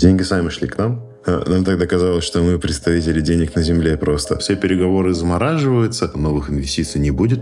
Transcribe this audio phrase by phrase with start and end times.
[0.00, 1.02] Деньги сами шли к нам.
[1.26, 4.38] А, нам тогда казалось, что мы представители денег на земле просто.
[4.38, 7.40] Все переговоры замораживаются, новых инвестиций не будет.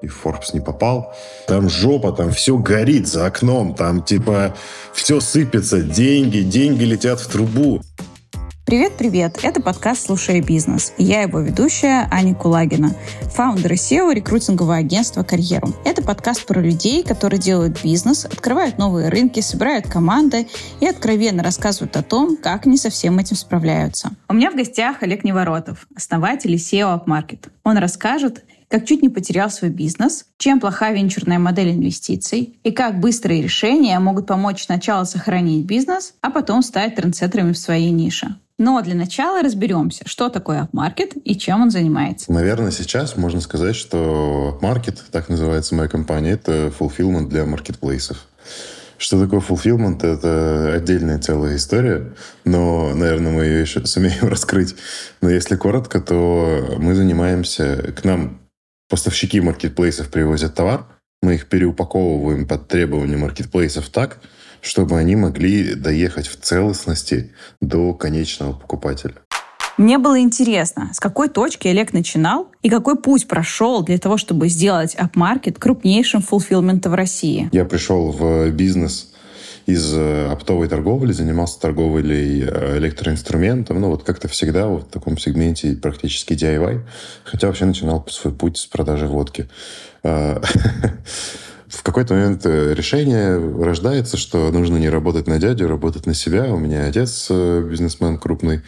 [0.00, 1.12] И Forbes не попал.
[1.46, 3.74] Там жопа, там все горит за окном.
[3.74, 4.54] Там типа
[4.94, 7.82] все сыпется, деньги, деньги летят в трубу.
[8.68, 9.38] Привет-привет!
[9.42, 10.92] Это подкаст «Слушай бизнес».
[10.98, 12.94] Я его ведущая Аня Кулагина,
[13.32, 15.74] фаундер и SEO рекрутингового агентства «Карьеру».
[15.86, 20.48] Это подкаст про людей, которые делают бизнес, открывают новые рынки, собирают команды
[20.80, 24.10] и откровенно рассказывают о том, как они со всем этим справляются.
[24.28, 27.48] У меня в гостях Олег Неворотов, основатель SEO UpMarket.
[27.64, 33.00] Он расскажет, как чуть не потерял свой бизнес, чем плохая венчурная модель инвестиций и как
[33.00, 38.36] быстрые решения могут помочь сначала сохранить бизнес, а потом стать трендсеттерами в своей нише.
[38.58, 42.32] Но для начала разберемся, что такое апмаркет и чем он занимается.
[42.32, 48.26] Наверное, сейчас можно сказать, что апмаркет, так называется моя компания, это fulfillment для маркетплейсов.
[48.98, 50.04] Что такое fulfillment?
[50.04, 54.74] Это отдельная целая история, но, наверное, мы ее еще сумеем раскрыть.
[55.20, 57.94] Но если коротко, то мы занимаемся...
[57.96, 58.40] К нам
[58.88, 60.86] поставщики маркетплейсов привозят товар,
[61.22, 64.18] мы их переупаковываем под требования маркетплейсов так,
[64.60, 69.14] чтобы они могли доехать в целостности до конечного покупателя.
[69.78, 74.48] Мне было интересно, с какой точки Олег начинал и какой путь прошел для того, чтобы
[74.48, 77.48] сделать апмаркет крупнейшим фулфилментом в России.
[77.52, 79.12] Я пришел в бизнес
[79.66, 85.16] из э, оптовой торговли, занимался торговлей э, электроинструментом, ну вот как-то всегда вот в таком
[85.16, 86.80] сегменте практически DIY,
[87.22, 89.48] хотя вообще начинал свой путь с продажи водки.
[91.70, 96.14] В какой-то момент э, решение рождается, что нужно не работать на дядю, а работать на
[96.14, 96.52] себя.
[96.52, 98.62] У меня отец э, бизнесмен крупный.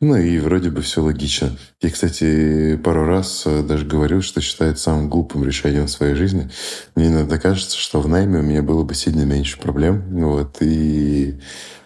[0.00, 1.56] Ну и вроде бы все логично.
[1.80, 6.50] И, кстати, пару раз э, даже говорил, что считает самым глупым решением в своей жизни.
[6.96, 10.02] Мне иногда кажется, что в найме у меня было бы сильно меньше проблем.
[10.10, 10.56] Вот.
[10.60, 11.38] И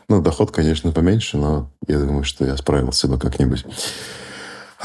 [0.08, 3.66] ну, доход, конечно, поменьше, но я думаю, что я справился бы как-нибудь.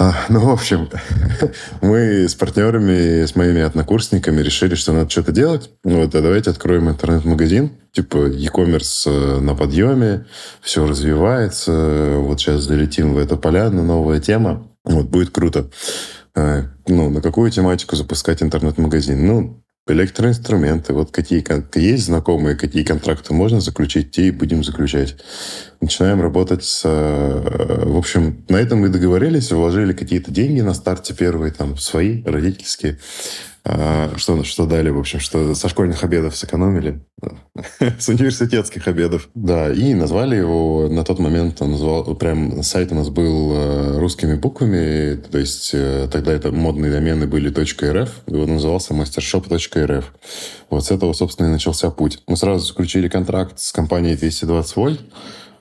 [0.01, 0.87] А, ну, в общем,
[1.81, 5.71] мы с партнерами, с моими однокурсниками решили, что надо что-то делать.
[5.83, 7.71] Вот, а давайте откроем интернет-магазин.
[7.91, 10.25] Типа e-commerce э, на подъеме,
[10.61, 12.15] все развивается.
[12.19, 14.69] Вот сейчас залетим в эту поляну, новая тема.
[14.85, 15.69] Вот, будет круто.
[16.33, 19.27] А, ну, на какую тематику запускать интернет-магазин?
[19.27, 20.93] Ну, электроинструменты.
[20.93, 21.43] Вот какие
[21.79, 25.15] есть знакомые, какие контракты можно заключить, те и будем заключать.
[25.81, 26.81] Начинаем работать с...
[26.85, 32.23] Э, в общем, на этом мы договорились, вложили какие-то деньги на старте первые, там, свои,
[32.23, 32.99] родительские.
[33.65, 37.01] А, что, что дали, в общем, что со школьных обедов сэкономили,
[37.99, 39.29] с университетских обедов.
[39.35, 43.99] Да, и назвали его, на тот момент он назвал, прям сайт у нас был э,
[43.99, 50.05] русскими буквами, то есть э, тогда это модные домены были .rf, и он назывался mastershop.rf.
[50.69, 52.19] Вот с этого, собственно, и начался путь.
[52.27, 55.01] Мы сразу заключили контракт с компанией 220 вольт,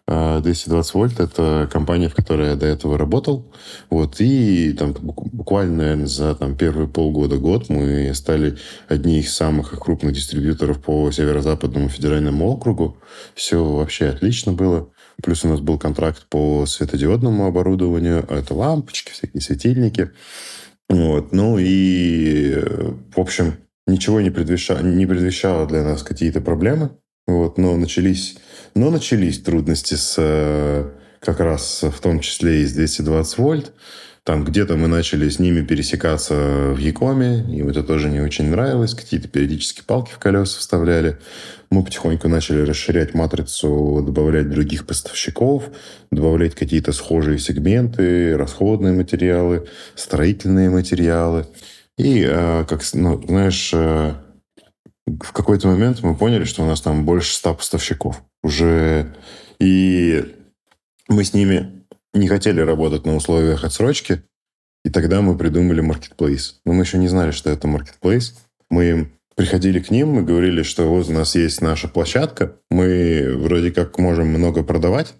[0.08, 3.52] 220 а, вольт— это компания, в которой я до этого работал.
[3.90, 8.56] Вот, и там буквально, наверное, за там, первые полгода-год мы стали
[8.88, 12.96] одни из самых крупных дистрибьюторов по северо-западному федеральному округу.
[13.34, 14.90] Все вообще отлично было.
[15.22, 18.24] Плюс у нас был контракт по светодиодному оборудованию.
[18.30, 20.12] Это лампочки, всякие светильники.
[20.88, 21.32] Вот.
[21.32, 22.54] Ну и,
[23.14, 26.92] в общем, ничего не предвещало, не предвещало для нас какие-то проблемы.
[27.26, 28.38] Вот, но начались,
[28.78, 30.88] но начались трудности с э,
[31.20, 33.72] как раз в том числе и с 220 вольт.
[34.22, 36.34] Там где-то мы начали с ними пересекаться
[36.74, 41.18] в Якоме, им это тоже не очень нравилось, какие-то периодически палки в колеса вставляли.
[41.70, 45.70] Мы потихоньку начали расширять матрицу, добавлять других поставщиков,
[46.10, 51.46] добавлять какие-то схожие сегменты, расходные материалы, строительные материалы.
[51.96, 54.12] И, э, как, ну, знаешь, э,
[55.08, 59.14] в какой-то момент мы поняли, что у нас там больше ста поставщиков уже.
[59.58, 60.24] И
[61.08, 64.22] мы с ними не хотели работать на условиях отсрочки.
[64.84, 66.54] И тогда мы придумали marketplace.
[66.64, 68.34] Но мы еще не знали, что это marketplace.
[68.70, 73.70] Мы приходили к ним, мы говорили, что вот у нас есть наша площадка, мы вроде
[73.70, 75.14] как можем много продавать,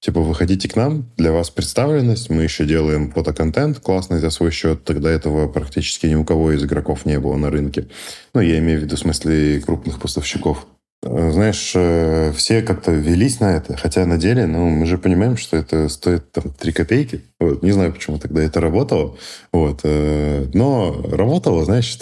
[0.00, 4.84] Типа, выходите к нам, для вас представленность, мы еще делаем фотоконтент классный за свой счет.
[4.84, 7.88] Тогда этого практически ни у кого из игроков не было на рынке.
[8.34, 10.66] Ну, я имею в виду в смысле крупных поставщиков.
[11.02, 15.36] Э, знаешь, э, все как-то велись на это, хотя на деле, ну, мы же понимаем,
[15.36, 17.22] что это стоит там 3 копейки.
[17.38, 17.62] Вот.
[17.62, 19.16] Не знаю, почему тогда это работало.
[19.52, 19.80] Вот.
[19.84, 22.00] Э, но работало, значит,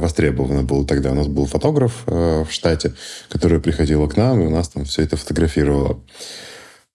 [0.00, 1.12] востребовано было тогда.
[1.12, 2.92] У нас был фотограф в штате,
[3.28, 6.00] который приходил к нам, и у нас там все это фотографировало.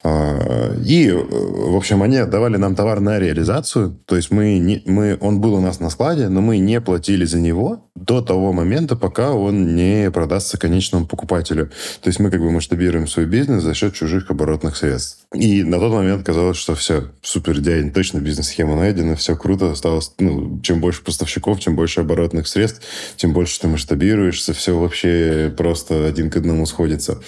[0.07, 3.99] А, и, в общем, они отдавали нам товар на реализацию.
[4.05, 7.25] То есть мы, не, мы, он был у нас на складе, но мы не платили
[7.25, 11.67] за него до того момента, пока он не продастся конечному покупателю.
[12.01, 15.25] То есть мы как бы масштабируем свой бизнес за счет чужих оборотных средств.
[15.33, 20.11] И на тот момент казалось, что все, супер идеально, точно бизнес-схема найдена, все круто, осталось,
[20.19, 22.81] ну, чем больше поставщиков, чем больше оборотных средств,
[23.15, 27.21] тем больше ты масштабируешься, все вообще просто один к одному сходится.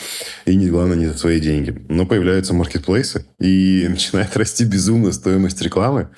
[0.45, 1.81] И не главное, не за свои деньги.
[1.87, 6.09] Но появляются маркетплейсы, и начинает расти безумно стоимость рекламы.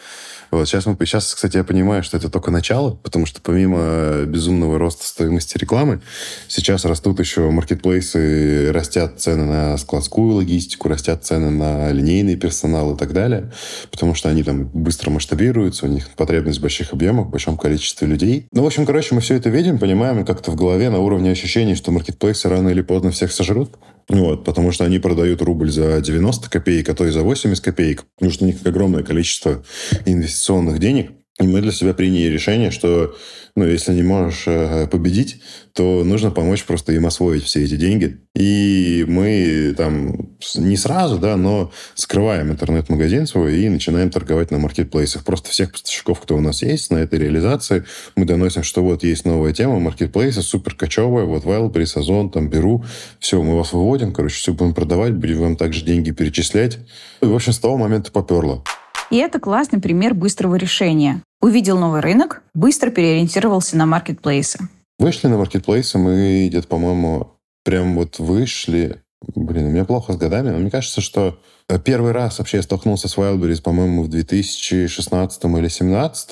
[0.51, 4.80] Вот сейчас, мы, сейчас, кстати, я понимаю, что это только начало, потому что помимо безумного
[4.80, 6.01] роста стоимости рекламы,
[6.48, 12.98] сейчас растут еще маркетплейсы, растят цены на складскую логистику, растят цены на линейный персонал и
[12.98, 13.51] так далее,
[13.92, 18.07] потому что они там быстро масштабируются, у них потребность в больших объемах, в большом количестве
[18.07, 18.48] людей.
[18.52, 21.75] Ну, в общем, короче, мы все это видим, понимаем как-то в голове на уровне ощущений,
[21.75, 23.78] что маркетплейсы рано или поздно всех сожрут.
[24.09, 28.06] Вот, потому что они продают рубль за 90 копеек, а то и за 80 копеек,
[28.15, 29.63] потому что у них огромное количество
[30.06, 31.11] инвестиционных денег.
[31.39, 33.15] И мы для себя приняли решение, что
[33.56, 35.41] ну, если не можешь э, победить,
[35.74, 38.19] то нужно помочь просто им освоить все эти деньги.
[38.36, 45.24] И мы там не сразу, да, но скрываем интернет-магазин свой и начинаем торговать на маркетплейсах.
[45.24, 47.85] Просто всех поставщиков, кто у нас есть на этой реализации,
[48.18, 52.83] мы доносим, что вот есть новая тема, маркетплейсы, супер кочевая, вот Wildberries, Озон, там беру,
[53.19, 56.80] все, мы вас выводим, короче, все будем продавать, будем вам также деньги перечислять.
[57.21, 58.63] И, в общем, с того момента поперло.
[59.09, 61.24] И это классный пример быстрого решения.
[61.41, 64.59] Увидел новый рынок, быстро переориентировался на маркетплейсы.
[64.97, 69.01] Вышли на маркетплейсы, мы где-то, по-моему, прям вот вышли.
[69.36, 71.39] Блин, у меня плохо с годами, но мне кажется, что
[71.86, 76.30] первый раз вообще я столкнулся с Wildberries, по-моему, в 2016 или 2017,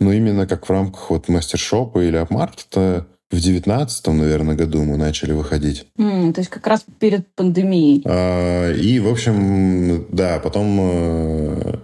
[0.00, 5.32] но именно как в рамках вот мастер-шопа или апмаркета в девятнадцатом, наверное, году мы начали
[5.32, 5.86] выходить.
[5.98, 8.02] Mm, то есть как раз перед пандемией.
[8.04, 11.76] А, и, в общем, да, потом э,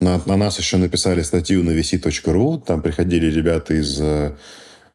[0.00, 4.34] на, на нас еще написали статью на vc.ru, там приходили ребята из э,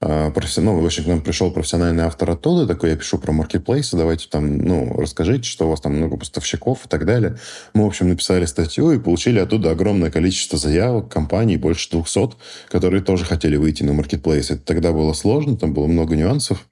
[0.02, 3.96] а, ну, в общем, к нам пришел профессиональный автор оттуда, такой, я пишу про маркетплейсы,
[3.96, 7.38] давайте там, ну, расскажите, что у вас там много поставщиков и так далее.
[7.74, 12.36] Мы, в общем, написали статью и получили оттуда огромное количество заявок компаний, больше 200,
[12.70, 14.52] которые тоже хотели выйти на маркетплейс.
[14.52, 16.68] Это тогда было сложно, там было много нюансов.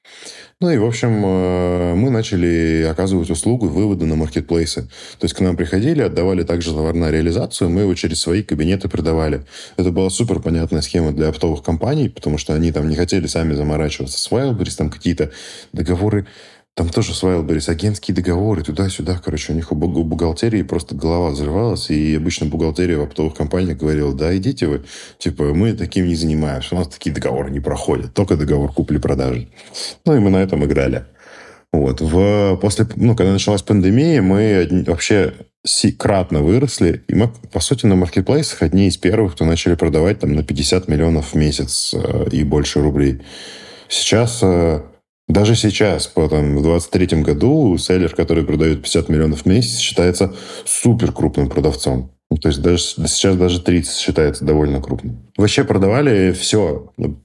[0.64, 4.84] Ну и, в общем, э, мы начали оказывать услугу вывода на маркетплейсы.
[5.20, 8.88] То есть к нам приходили, отдавали также товар на реализацию, мы его через свои кабинеты
[8.88, 9.42] продавали.
[9.76, 13.54] Это была супер понятная схема для оптовых компаний, потому что они там не хотели сами
[13.56, 15.32] заморачиваться с Wildberries, там какие-то
[15.74, 16.28] договоры
[16.76, 19.22] там тоже с Wildberries агентские договоры, туда-сюда.
[19.24, 21.92] Короче, у них у бухгалтерии просто голова взрывалась.
[21.92, 24.84] И обычно бухгалтерия в оптовых компаниях говорила, да, идите вы.
[25.20, 26.74] Типа, мы таким не занимаемся.
[26.74, 28.14] У нас такие договоры не проходят.
[28.16, 29.50] Только договор купли-продажи.
[30.06, 31.06] Ну, и мы на этом играли.
[31.72, 32.02] Вот.
[32.02, 35.34] В, после, ну, когда началась пандемия, мы вообще
[36.00, 37.04] кратно выросли.
[37.08, 40.88] И мы, по сути, на маркетплейсах одни из первых, кто начали продавать там на 50
[40.88, 43.22] миллионов в месяц э, и больше рублей.
[43.88, 44.82] Сейчас э,
[45.28, 50.34] даже сейчас, потом, в 23 году, селлер, который продает 50 миллионов в месяц, считается
[50.66, 52.12] супер крупным продавцом.
[52.30, 55.32] Ну, то есть даже, сейчас даже 30 считается довольно крупным.
[55.38, 56.92] Вообще продавали все.
[56.98, 57.24] Ну,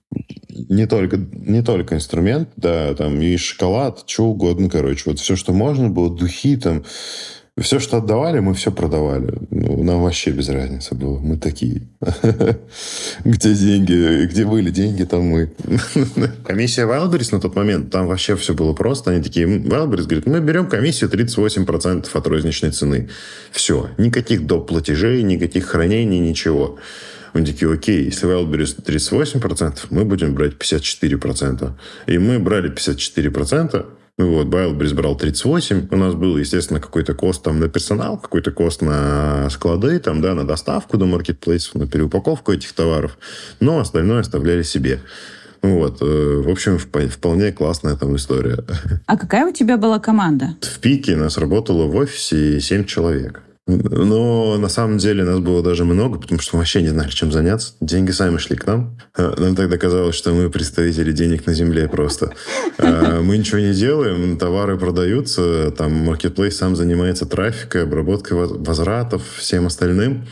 [0.69, 5.05] не только, не только инструмент, да, там и шоколад, что угодно, короче.
[5.07, 6.85] Вот все, что можно было, духи там,
[7.61, 9.33] все, что отдавали, мы все продавали.
[9.51, 11.19] Ну, нам вообще без разницы было.
[11.19, 11.83] Мы такие.
[13.25, 14.27] Где деньги?
[14.27, 15.51] Где были деньги, там мы.
[16.45, 19.11] Комиссия Wildberries на тот момент, там вообще все было просто.
[19.11, 23.09] Они такие, Wildberries говорит, мы берем комиссию 38% от розничной цены.
[23.51, 23.91] Все.
[23.99, 24.69] Никаких доп.
[24.69, 26.79] платежей, никаких хранений, ничего.
[27.35, 31.73] Мы такие, окей, если Wildberries 38%, мы будем брать 54%.
[32.07, 33.87] И мы брали 54%,
[34.19, 35.89] вот, Wildberries брал 38.
[35.91, 40.35] У нас был, естественно, какой-то кост там на персонал, какой-то кост на склады, там, да,
[40.35, 43.17] на доставку до маркетплейсов, на переупаковку этих товаров.
[43.61, 45.01] Но остальное оставляли себе.
[45.63, 46.03] Вот.
[46.03, 48.59] Э, в общем, вполне классная там история.
[49.07, 50.57] А какая у тебя была команда?
[50.63, 53.43] В пике нас работало в офисе 7 человек.
[53.69, 57.31] Но на самом деле нас было даже много, потому что мы вообще не знали, чем
[57.31, 57.75] заняться.
[57.83, 58.99] Деньги сами шли к нам.
[59.15, 62.33] А, нам тогда казалось, что мы представители денег на земле просто.
[62.79, 69.67] А, мы ничего не делаем, товары продаются, там маркетплейс сам занимается трафикой, обработкой возвратов, всем
[69.67, 70.27] остальным.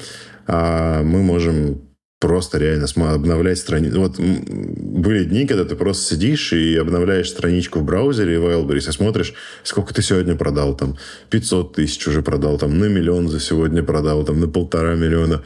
[0.47, 1.83] А мы можем
[2.19, 4.01] просто реально обновлять страницу.
[4.01, 9.35] Вот были дни, когда ты просто сидишь и обновляешь страничку в браузере Wildberries и смотришь,
[9.65, 10.97] сколько ты сегодня продал, там,
[11.31, 15.43] 500 тысяч уже продал, там, на миллион за сегодня продал, там, на полтора миллиона.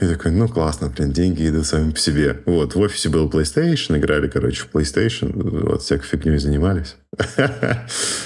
[0.00, 2.40] И такой, ну, классно, блин, деньги идут сами по себе.
[2.46, 5.30] Вот, в офисе был PlayStation, играли, короче, в PlayStation,
[5.68, 6.96] вот, всякой фигней занимались.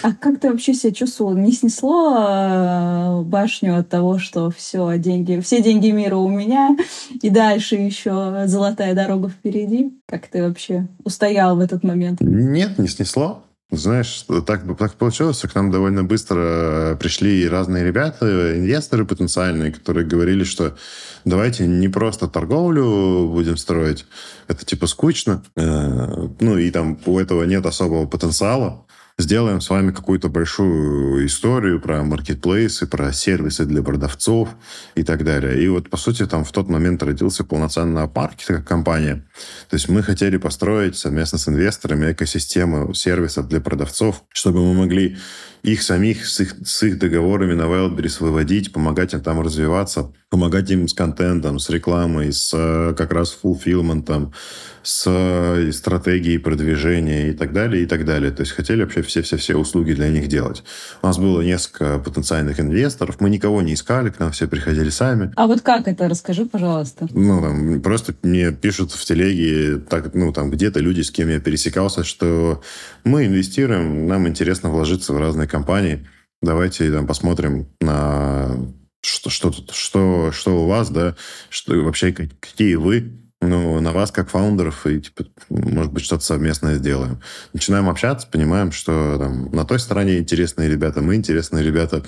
[0.02, 1.34] А как ты вообще себя чувствовал?
[1.34, 6.76] Не снесло э, башню от того, что все деньги, все деньги мира у меня,
[7.10, 9.98] и дальше еще золотая дорога впереди?
[10.06, 12.20] Как ты вообще устоял в этот момент?
[12.20, 13.42] Нет, не снесло.
[13.76, 20.44] Знаешь, так, так получилось, к нам довольно быстро пришли разные ребята, инвесторы потенциальные, которые говорили,
[20.44, 20.76] что
[21.24, 24.06] давайте не просто торговлю будем строить,
[24.48, 28.84] это типа скучно, э, ну и там у этого нет особого потенциала,
[29.18, 34.48] сделаем с вами какую-то большую историю про маркетплейсы, про сервисы для продавцов
[34.96, 35.62] и так далее.
[35.62, 39.24] И вот, по сути, там в тот момент родился полноценная маркетинг компания.
[39.70, 45.16] То есть мы хотели построить совместно с инвесторами экосистему сервисов для продавцов, чтобы мы могли
[45.64, 50.70] их самих с их, с их договорами на Wildberries выводить, помогать им там развиваться, помогать
[50.70, 54.34] им с контентом, с рекламой, с э, как раз фулфилментом,
[54.82, 58.30] с э, стратегией продвижения и так далее, и так далее.
[58.30, 60.62] То есть хотели вообще все-все-все услуги для них делать.
[61.00, 65.32] У нас было несколько потенциальных инвесторов, мы никого не искали, к нам все приходили сами.
[65.34, 66.08] А вот как это?
[66.10, 67.08] Расскажи, пожалуйста.
[67.10, 71.40] Ну, там, просто мне пишут в телеге, так, ну, там, где-то люди, с кем я
[71.40, 72.62] пересекался, что
[73.04, 76.04] мы инвестируем, нам интересно вложиться в разные компании.
[76.42, 78.56] Давайте там посмотрим на
[79.02, 81.14] что, что, что, что у вас, да,
[81.48, 86.74] что вообще какие вы, ну, на вас как фаундеров, и, типа, может быть, что-то совместное
[86.74, 87.20] сделаем.
[87.52, 92.02] Начинаем общаться, понимаем, что там на той стороне интересные ребята, мы интересные ребята.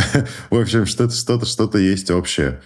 [0.50, 2.60] В общем, что-то, что-то, что-то есть общее.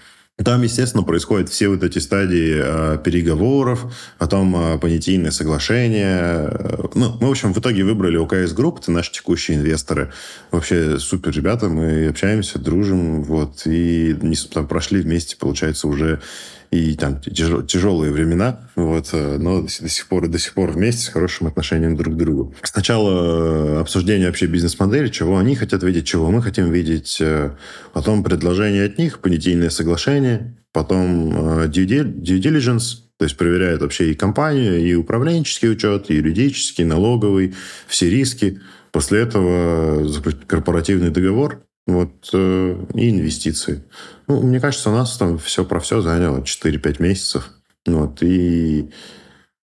[0.45, 6.50] Там, естественно, происходят все вот эти стадии э, переговоров, потом э, понятийное соглашение.
[6.95, 10.12] Ну, мы, в общем, в итоге выбрали ОКС Group, это наши текущие инвесторы.
[10.50, 14.14] Вообще супер ребята, мы общаемся, дружим, вот, и
[14.52, 16.21] там, прошли вместе, получается, уже
[16.70, 21.08] и там тяжелые времена, вот, э, но до сих пор до сих пор вместе с
[21.08, 22.54] хорошим отношением друг к другу.
[22.62, 27.52] Сначала э, обсуждение вообще бизнес-модели, чего они хотят видеть, чего мы хотим видеть, э,
[27.92, 34.78] потом предложение от них, понятийное соглашение, потом due diligence, то есть проверяют вообще и компанию,
[34.78, 37.54] и управленческий учет, и юридический, налоговый,
[37.87, 38.61] все риски.
[38.92, 40.06] После этого
[40.46, 43.85] корпоративный договор, вот, э, и инвестиции.
[44.26, 47.50] Ну, мне кажется, у нас там все про все заняло 4-5 месяцев.
[47.87, 48.90] Вот, и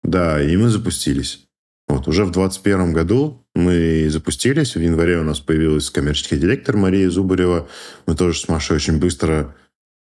[0.03, 1.47] да, и мы запустились.
[1.89, 4.77] Вот, уже в 2021 году мы запустились.
[4.77, 7.69] В январе у нас появилась коммерческий директор Мария Зубарева.
[8.07, 9.55] Мы тоже с Машей очень быстро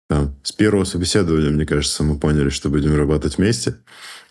[0.09, 3.75] там, с первого собеседования, мне кажется, мы поняли, что будем работать вместе.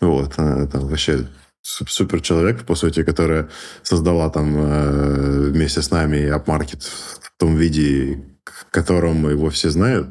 [0.01, 1.27] Вот, там вообще
[1.61, 3.49] супер человек, по сути, которая
[3.83, 6.89] создала там э, вместе с нами апмаркет
[7.37, 10.07] в том виде, в котором его все знают.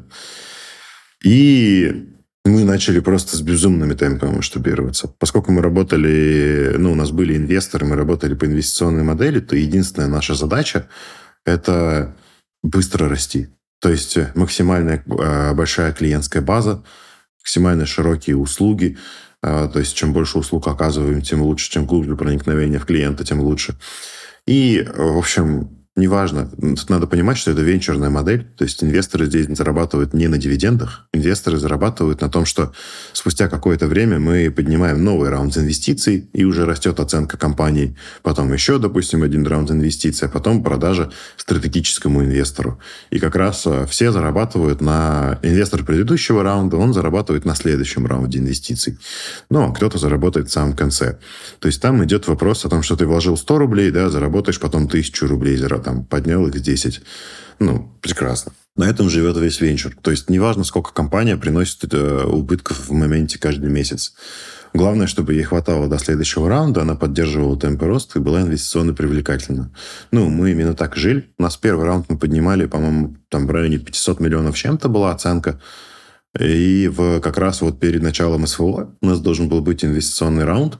[1.23, 2.07] И
[2.45, 5.09] мы начали просто с безумными темпами масштабироваться.
[5.19, 10.07] Поскольку мы работали, ну, у нас были инвесторы, мы работали по инвестиционной модели, то единственная
[10.07, 10.87] наша задача–
[11.45, 12.15] это
[12.63, 13.49] быстро расти.
[13.81, 16.83] То есть максимальная э, большая клиентская база,
[17.41, 18.97] максимально широкие услуги,
[19.43, 23.41] а, то есть чем больше услуг оказываем, тем лучше, чем глубже проникновение в клиента, тем
[23.41, 23.77] лучше.
[24.45, 26.47] И, в общем, Неважно.
[26.89, 28.45] Надо понимать, что это венчурная модель.
[28.55, 31.07] То есть инвесторы здесь зарабатывают не на дивидендах.
[31.11, 32.71] Инвесторы зарабатывают на том, что
[33.13, 37.97] спустя какое-то время мы поднимаем новый раунд инвестиций, и уже растет оценка компании.
[38.21, 42.79] Потом еще, допустим, один раунд инвестиций, а потом продажа стратегическому инвестору.
[43.09, 45.39] И как раз э, все зарабатывают на...
[45.41, 48.99] Инвестор предыдущего раунда, он зарабатывает на следующем раунде инвестиций.
[49.49, 51.17] Но кто-то заработает в самом конце.
[51.57, 54.85] То есть там идет вопрос о том, что ты вложил 100 рублей, да, заработаешь потом
[54.85, 55.57] 1000 рублей
[55.87, 57.01] там поднял их 10.
[57.59, 58.51] Ну, прекрасно.
[58.75, 59.95] На этом живет весь венчур.
[60.01, 64.13] То есть неважно, сколько компания приносит э, убытков в моменте каждый месяц.
[64.73, 69.73] Главное, чтобы ей хватало до следующего раунда, она поддерживала темпы роста и была инвестиционно привлекательна.
[70.11, 71.29] Ну, мы именно так жили.
[71.37, 75.61] У нас первый раунд мы поднимали, по-моему, там в районе 500 миллионов чем-то была оценка.
[76.37, 80.79] И в, как раз вот перед началом СВО у нас должен был быть инвестиционный раунд.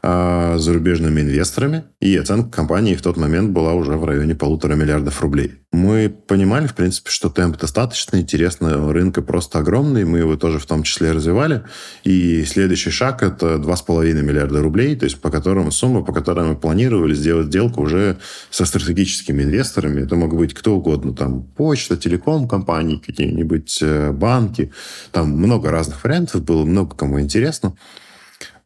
[0.00, 5.20] А, зарубежными инвесторами, и оценка компании в тот момент была уже в районе полутора миллиардов
[5.20, 5.54] рублей.
[5.72, 10.66] Мы понимали, в принципе, что темп достаточно интересный, рынка просто огромный, мы его тоже в
[10.66, 11.64] том числе развивали,
[12.04, 16.56] и следующий шаг– это 2,5 миллиарда рублей, то есть по которым сумма, по которой мы
[16.56, 18.18] планировали сделать сделку уже
[18.50, 20.02] со стратегическими инвесторами.
[20.02, 24.70] Это могут быть кто угодно, там почта, телеком компании, какие-нибудь э, банки,
[25.10, 27.74] там много разных вариантов было, много кому интересно.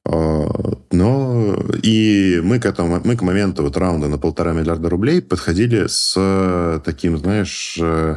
[0.04, 5.86] Но и мы к этому, мы к моменту вот раунда на полтора миллиарда рублей подходили
[5.86, 8.16] с таким, знаешь, э,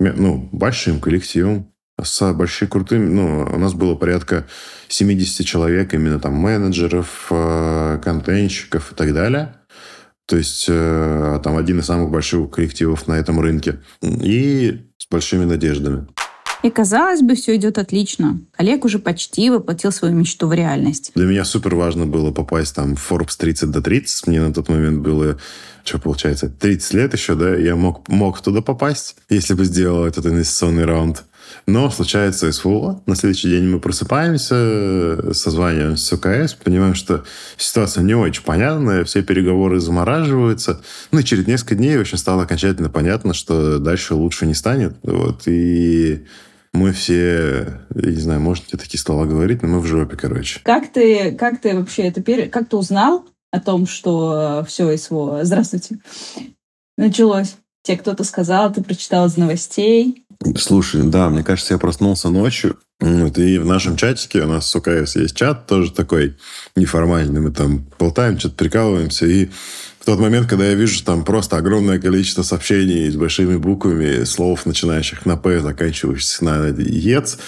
[0.00, 4.46] ну, большим коллективом, с большим крутым, ну, у нас было порядка
[4.88, 9.54] 70 человек, именно там менеджеров, э, контентщиков и так далее.
[10.26, 13.80] То есть э, там один из самых больших коллективов на этом рынке.
[14.02, 16.06] И с большими надеждами.
[16.62, 18.40] И казалось бы, все идет отлично.
[18.56, 21.12] Олег уже почти воплотил свою мечту в реальность.
[21.14, 24.26] Для меня супер важно было попасть там в Forbes 30 до 30.
[24.26, 25.38] Мне на тот момент было,
[25.84, 30.26] что получается, 30 лет еще, да, я мог, мог туда попасть, если бы сделал этот
[30.26, 31.24] инвестиционный раунд.
[31.66, 33.02] Но случается СВО.
[33.06, 37.24] На следующий день мы просыпаемся, созваниваемся с УКС, понимаем, что
[37.56, 40.80] ситуация не очень понятная, все переговоры замораживаются.
[41.12, 44.96] Ну и через несколько дней очень стало окончательно понятно, что дальше лучше не станет.
[45.02, 45.42] Вот.
[45.46, 46.26] И
[46.72, 50.60] мы все, я не знаю, можете такие слова говорить, но мы в жопе, короче.
[50.62, 55.98] Как ты, как ты вообще это как ты узнал о том, что все СВО, здравствуйте,
[56.96, 57.56] началось?
[57.82, 60.24] Тебе кто-то сказал, ты прочитал из новостей?
[60.56, 64.76] Слушай, да, мне кажется, я проснулся ночью, вот, и в нашем чатике, у нас с
[64.76, 66.36] УКС есть чат тоже такой
[66.76, 69.50] неформальный, мы там болтаем, что-то прикалываемся, и
[70.08, 75.26] тот момент, когда я вижу там просто огромное количество сообщений с большими буквами, слов, начинающих
[75.26, 77.38] на «п», заканчивающихся на «ец»,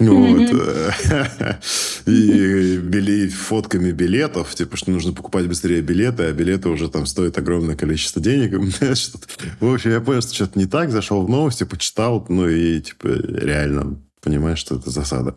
[0.00, 0.50] вот.
[2.06, 7.38] И били, фотками билетов, типа, что нужно покупать быстрее билеты, а билеты уже там стоят
[7.38, 8.58] огромное количество денег.
[9.60, 13.06] В общем, я понял, что что-то не так, зашел в новости, почитал, ну и, типа,
[13.06, 15.36] реально понимаешь, что это засада.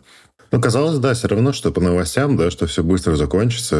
[0.50, 3.76] Ну, казалось, да, все равно, что по новостям, да, что все быстро закончится,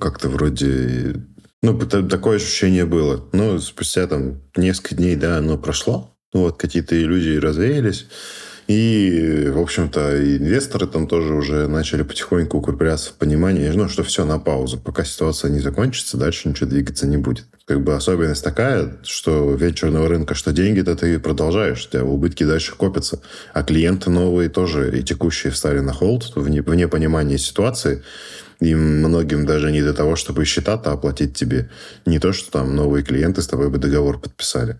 [0.00, 1.24] как-то вроде
[1.64, 3.24] ну, такое ощущение было.
[3.32, 6.14] Но спустя там несколько дней, да, оно прошло.
[6.32, 8.06] Вот, какие-то иллюзии развеялись.
[8.66, 14.24] И, в общем-то, инвесторы там тоже уже начали потихоньку укрепляться в понимании, ну, что все
[14.24, 14.78] на паузу.
[14.78, 17.44] Пока ситуация не закончится, дальше ничего двигаться не будет.
[17.66, 22.74] Как бы особенность такая, что вечерного рынка, что деньги-то ты продолжаешь, у тебя убытки дальше
[22.74, 23.20] копятся.
[23.52, 28.02] А клиенты новые тоже и текущие встали на холд вне, вне понимания ситуации.
[28.60, 31.70] Им многим даже не до того, чтобы счета-то оплатить тебе.
[32.06, 34.78] Не то, что там новые клиенты с тобой бы договор подписали.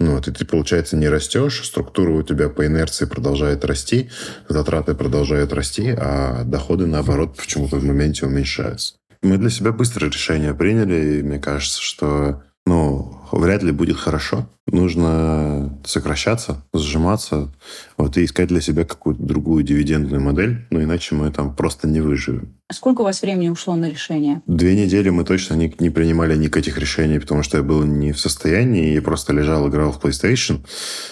[0.00, 4.10] Ну, вот, и ты, получается, не растешь, структура у тебя по инерции продолжает расти,
[4.48, 8.94] затраты продолжают расти, а доходы, наоборот, почему-то в моменте уменьшаются.
[9.22, 14.48] Мы для себя быстро решение приняли, и мне кажется, что ну, вряд ли будет хорошо.
[14.66, 17.52] Нужно сокращаться, сжиматься,
[17.98, 22.00] вот, и искать для себя какую-то другую дивидендную модель, ну, иначе мы там просто не
[22.00, 22.54] выживем.
[22.72, 24.40] Сколько у вас времени ушло на решение?
[24.46, 28.18] Две недели мы точно не, не принимали никаких решений, потому что я был не в
[28.18, 30.64] состоянии, и просто лежал, играл в PlayStation.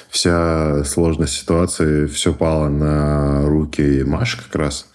[0.08, 4.86] Вся сложность ситуации, все пало на руки Маши как раз.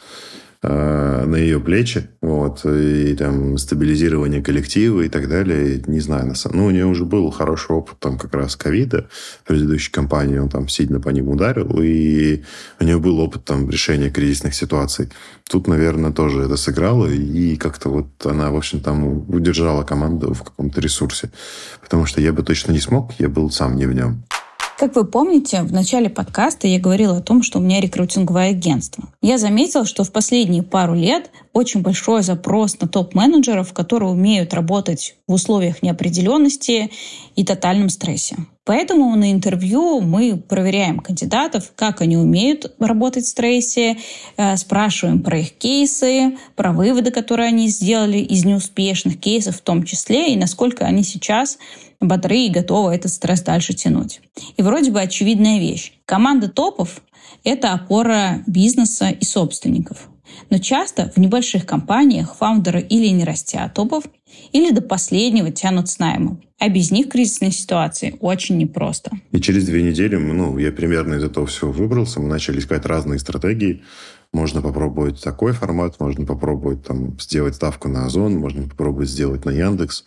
[0.64, 6.34] Э, на ее плечи, вот, и там стабилизирование коллектива и так далее, не знаю, на
[6.52, 9.08] ну, у нее уже был хороший опыт там как раз ковида
[9.44, 12.44] в предыдущей компании, он там сильно по ним ударил, и
[12.80, 15.10] у нее был опыт там решения кризисных ситуаций.
[15.48, 20.42] Тут, наверное, тоже это сыграло, и как-то вот она, в общем, там удержала команду в
[20.42, 21.30] каком-то ресурсе,
[21.84, 24.24] потому что я бы точно не смог, я был сам не в нем.
[24.78, 29.06] Как вы помните, в начале подкаста я говорила о том, что у меня рекрутинговое агентство.
[29.24, 35.16] Я заметила, что в последние пару лет очень большой запрос на топ-менеджеров, которые умеют работать
[35.28, 36.92] в условиях неопределенности
[37.36, 38.38] и тотальном стрессе.
[38.68, 43.98] Поэтому на интервью мы проверяем кандидатов, как они умеют работать в стрессе,
[44.36, 49.84] э, спрашиваем про их кейсы, про выводы, которые они сделали из неуспешных кейсов в том
[49.84, 51.58] числе, и насколько они сейчас
[52.02, 54.20] бодры и готовы этот стресс дальше тянуть.
[54.58, 55.94] И вроде бы очевидная вещь.
[56.04, 57.02] Команда топов—
[57.46, 60.10] это опора бизнеса и собственников.
[60.50, 64.06] Но часто в небольших компаниях фаундеры или не растят топов,
[64.52, 66.42] или до последнего тянут с наймом.
[66.60, 69.12] А без них кризисные ситуации очень непросто.
[69.32, 73.20] И через две недели, ну, я примерно из этого всего выбрался, мы начали искать разные
[73.20, 73.84] стратегии.
[74.34, 79.52] Можно попробовать такой формат, можно попробовать там сделать ставку на Озон, можно попробовать сделать на
[79.52, 80.04] Яндекс.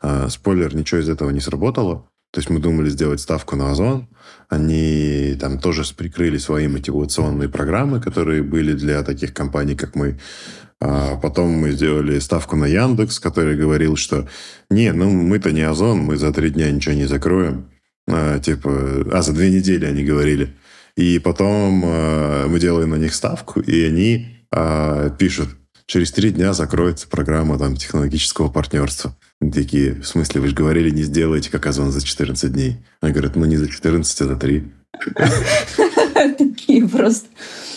[0.00, 2.06] А, спойлер, ничего из этого не сработало.
[2.32, 4.08] То есть мы думали сделать ставку на Озон.
[4.48, 10.18] Они там тоже прикрыли свои мотивационные программы, которые были для таких компаний, как мы.
[10.80, 14.26] А потом мы сделали ставку на Яндекс, который говорил, что
[14.70, 17.70] не, ну мы-то не Озон, мы за три дня ничего не закроем.
[18.08, 20.56] А, типа, а за две недели они говорили.
[20.96, 25.50] И потом а, мы делаем на них ставку, и они а, пишут,
[25.92, 29.14] через три дня закроется программа там, технологического партнерства.
[29.40, 32.78] Такие, в смысле, вы же говорили, не сделайте, как Озон за 14 дней.
[33.02, 34.72] Они говорят, ну не за 14, а за 3.
[36.38, 37.28] Такие просто.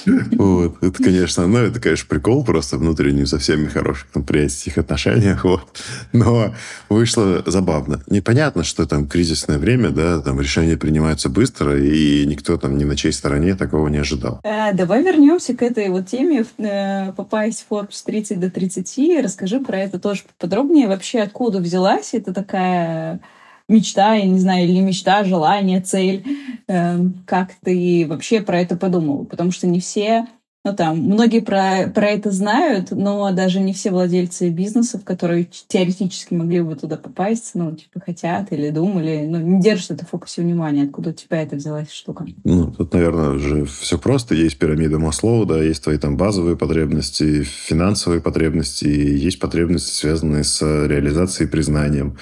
[0.06, 0.78] Вот.
[0.82, 5.44] Это, конечно, ну, это, конечно, прикол просто внутренний со всеми хороших там, приятельских отношениях.
[5.44, 5.82] Вот.
[6.14, 6.54] Но
[6.90, 8.02] вышло забавно.
[8.08, 12.96] Непонятно, что там кризисное время, да, там решения принимаются быстро, и никто там ни на
[12.96, 14.40] чьей стороне такого не ожидал.
[14.44, 19.24] А, давай вернемся к этой вот теме э, попасть в Forbes 30 до 30.
[19.24, 20.88] Расскажи про это тоже подробнее.
[20.88, 23.20] Вообще, откуда взялась это такая
[23.68, 26.24] мечта, я не знаю, или мечта, желание, цель.
[26.68, 29.26] Эм, как ты вообще про это подумал?
[29.26, 30.28] Потому что не все
[30.66, 36.34] ну, там, многие про, про это знают, но даже не все владельцы бизнесов, которые теоретически
[36.34, 40.42] могли бы туда попасть, ну, типа, хотят или думали, ну, не держат это в фокусе
[40.42, 40.86] внимания.
[40.86, 42.26] Откуда у тебя это взялась штука?
[42.44, 44.34] Ну, тут, наверное, уже все просто.
[44.34, 50.64] Есть пирамида Маслоу, да, есть твои там базовые потребности, финансовые потребности, есть потребности, связанные с
[50.64, 52.18] реализацией и признанием.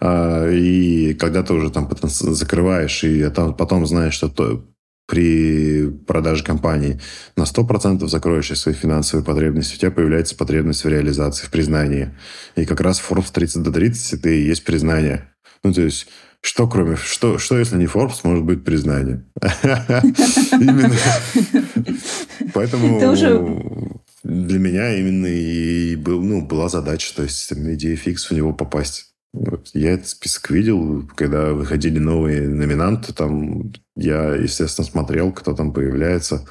[0.00, 4.64] А, и когда ты уже там закрываешь, и потом знаешь, что то,
[5.06, 7.00] при продаже компании
[7.36, 12.14] на 100% закроешь свои финансовые потребности, у тебя появляется потребность в реализации, в признании.
[12.54, 15.28] И как раз Forbes 30 до 30 это и есть признание.
[15.64, 16.06] Ну, то есть,
[16.40, 16.94] что кроме...
[16.94, 19.24] Что, что если не Forbes, может быть признание?
[20.52, 20.94] Именно.
[22.54, 28.52] Поэтому для меня именно и был, ну, была задача, то есть идея фикс в него
[28.52, 29.09] попасть.
[29.74, 36.46] Я этот список видел, когда выходили новые номинанты, там я, естественно, смотрел, кто там появляется,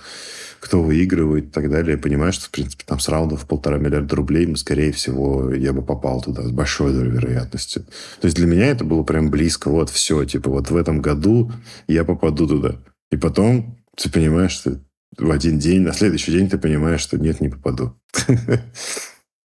[0.59, 1.97] кто выигрывает и так далее.
[1.97, 5.73] Я понимаю, что, в принципе, там с раундов полтора миллиарда рублей, мы, скорее всего, я
[5.73, 7.83] бы попал туда с большой вероятностью.
[8.21, 9.69] То есть для меня это было прям близко.
[9.69, 11.51] Вот все, типа, вот в этом году
[11.87, 12.77] я попаду туда.
[13.11, 14.79] И потом ты понимаешь, что
[15.17, 17.99] в один день, на следующий день ты понимаешь, что нет, не попаду.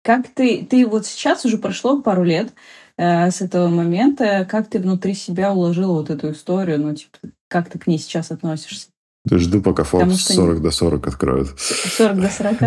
[0.04, 2.54] Как ты, ты вот сейчас уже прошло пару лет,
[2.98, 7.70] Э, с этого момента, как ты внутри себя уложил вот эту историю, ну, типа, как
[7.70, 8.88] ты к ней сейчас относишься?
[9.26, 11.60] Да жду, пока Forbes что 40 до 40 откроют.
[11.60, 12.58] 40 до 40?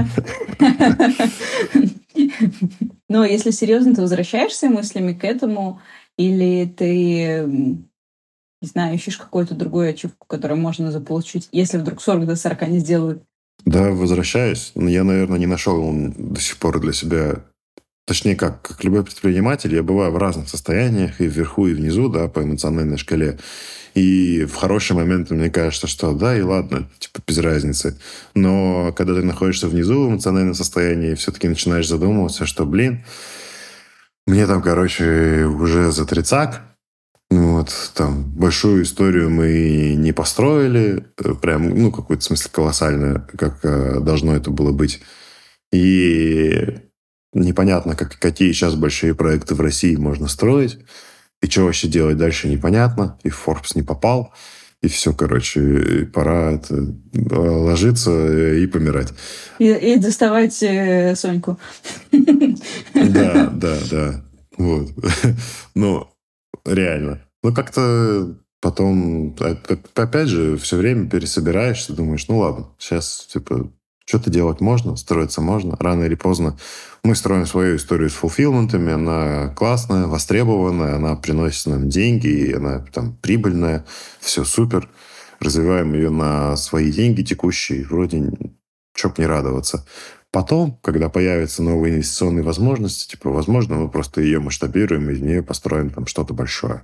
[3.09, 5.81] Но если серьезно, ты возвращаешься мыслями к этому,
[6.17, 12.37] или ты, не знаю, ищешь какую-то другую ачивку, которую можно заполучить, если вдруг 40 до
[12.37, 13.23] 40 не сделают?
[13.67, 14.73] Да, возвращаюсь.
[14.75, 17.43] Но я, наверное, не нашел до сих пор для себя
[18.07, 22.29] Точнее, как, как любой предприниматель, я бываю в разных состояниях, и вверху, и внизу, да,
[22.29, 23.37] по эмоциональной шкале.
[23.95, 27.99] И в хорошие моменты мне кажется, что да, и ладно, типа без разницы.
[28.37, 33.05] Но когда ты находишься внизу в эмоциональном состоянии, все-таки начинаешь задумываться, что, блин,
[34.25, 36.76] мне там, короче, уже за тридцак, ну
[37.31, 44.01] вот, там, большую историю мы не построили, э, прям, ну, какую-то смысле колоссальную, как э,
[44.01, 45.01] должно это было быть.
[45.73, 46.87] И
[47.37, 50.79] Непонятно, как, какие сейчас большие проекты в России можно строить.
[51.43, 53.19] И что вообще делать дальше, непонятно.
[53.25, 54.33] И в Forbes не попал.
[54.81, 59.13] И все, короче, пора это, э, ложиться и помирать.
[59.59, 61.59] И, и доставать э, Соньку.
[62.11, 64.25] Да, да, да.
[64.57, 64.89] Вот.
[65.75, 66.09] Ну,
[66.67, 67.23] реально.
[67.43, 69.37] Ну, как-то потом,
[69.95, 73.71] опять же, все время пересобираешься, думаешь, ну ладно, сейчас, типа,
[74.07, 75.77] что-то делать можно, строиться можно.
[75.79, 76.57] Рано или поздно
[77.03, 78.93] мы строим свою историю с фулфилментами.
[78.93, 83.85] Она классная, востребованная, она приносит нам деньги, и она там прибыльная.
[84.21, 84.89] Все супер.
[85.41, 87.85] Развиваем ее на свои деньги текущие.
[87.85, 88.31] Вроде
[88.95, 89.85] чё не радоваться.
[90.33, 95.43] Потом, когда появятся новые инвестиционные возможности, типа, возможно, мы просто ее масштабируем и из нее
[95.43, 96.83] построим там что-то большое.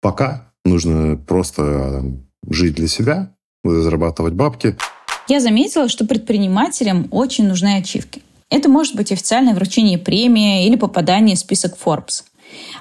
[0.00, 3.34] Пока нужно просто там, жить для себя,
[3.64, 4.76] зарабатывать бабки–
[5.26, 8.22] я заметила, что предпринимателям очень нужны ачивки.
[8.50, 12.24] Это может быть официальное вручение премии или попадание в список Forbes.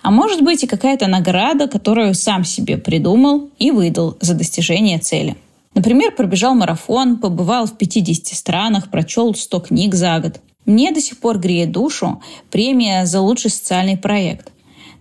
[0.02, 5.38] А может быть и какая-то награда, которую сам себе придумал и выдал за достижение цели.
[5.76, 10.40] Например, пробежал марафон, побывал в 50 странах, прочел 100 книг за год.
[10.66, 14.52] Мне до сих пор греет душу премия за лучший социальный проект.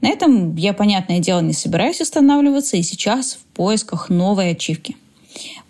[0.00, 4.96] На этом я, понятное дело, не собираюсь останавливаться и сейчас в поисках новой ачивки.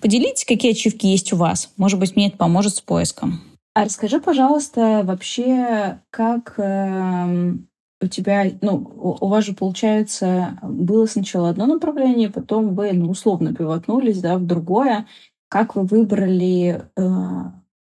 [0.01, 1.71] Поделитесь, какие ачивки есть у вас.
[1.77, 3.41] Может быть, мне это поможет с поиском.
[3.75, 7.55] А расскажи, пожалуйста, вообще, как э,
[8.03, 8.77] у тебя, ну,
[9.21, 14.47] у, вас же, получается, было сначала одно направление, потом вы, ну, условно пивотнулись, да, в
[14.47, 15.07] другое.
[15.49, 17.09] Как вы выбрали э,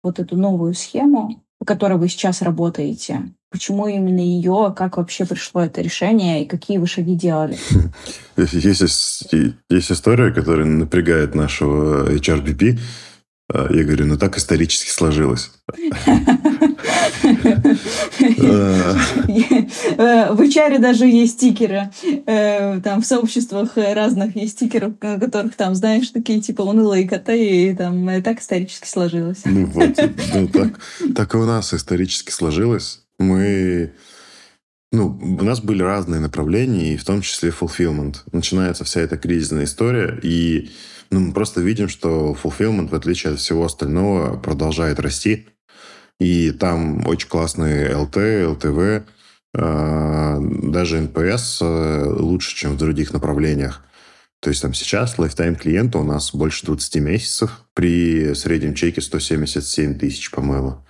[0.02, 3.32] вот эту новую схему, по которой вы сейчас работаете?
[3.50, 4.74] Почему именно ее?
[4.76, 6.44] Как вообще пришло это решение?
[6.44, 7.58] И какие вы шаги делали?
[8.36, 9.32] Есть,
[9.70, 12.78] есть история, которая напрягает нашего HRBP.
[13.52, 15.52] А, я говорю, ну так исторически сложилось.
[19.98, 21.90] Э, в HR даже есть стикеры.
[22.26, 27.74] Э, там в сообществах разных есть стикеры, которых там, знаешь, такие типа унылые коты, и
[27.74, 29.42] там так исторически сложилось.
[29.44, 29.98] Ну вот,
[30.34, 30.80] ну, так,
[31.14, 33.02] так и у нас исторически сложилось.
[33.18, 33.92] Мы
[34.92, 38.18] ну, у нас были разные направления, и в том числе fulfillment.
[38.32, 40.70] Начинается вся эта кризисная история, и
[41.10, 45.46] ну, мы просто видим, что fulfillment, в отличие от всего остального, продолжает расти.
[46.18, 49.04] И там очень классные LT, LTV,
[49.58, 53.82] а, даже NPS э, лучше, чем в других направлениях.
[54.40, 59.98] То есть там сейчас lifetime клиента у нас больше 20 месяцев при среднем чеке 177
[59.98, 60.84] тысяч, по-моему.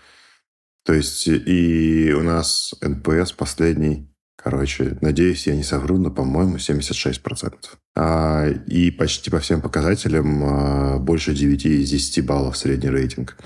[0.85, 7.55] То есть и у нас NPS последний, короче, надеюсь, я не совру, но, по-моему, 76%.
[7.97, 13.37] А, и почти по всем показателям а, больше 9 из 10 баллов средний рейтинг.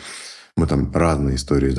[0.57, 1.75] Мы там разные истории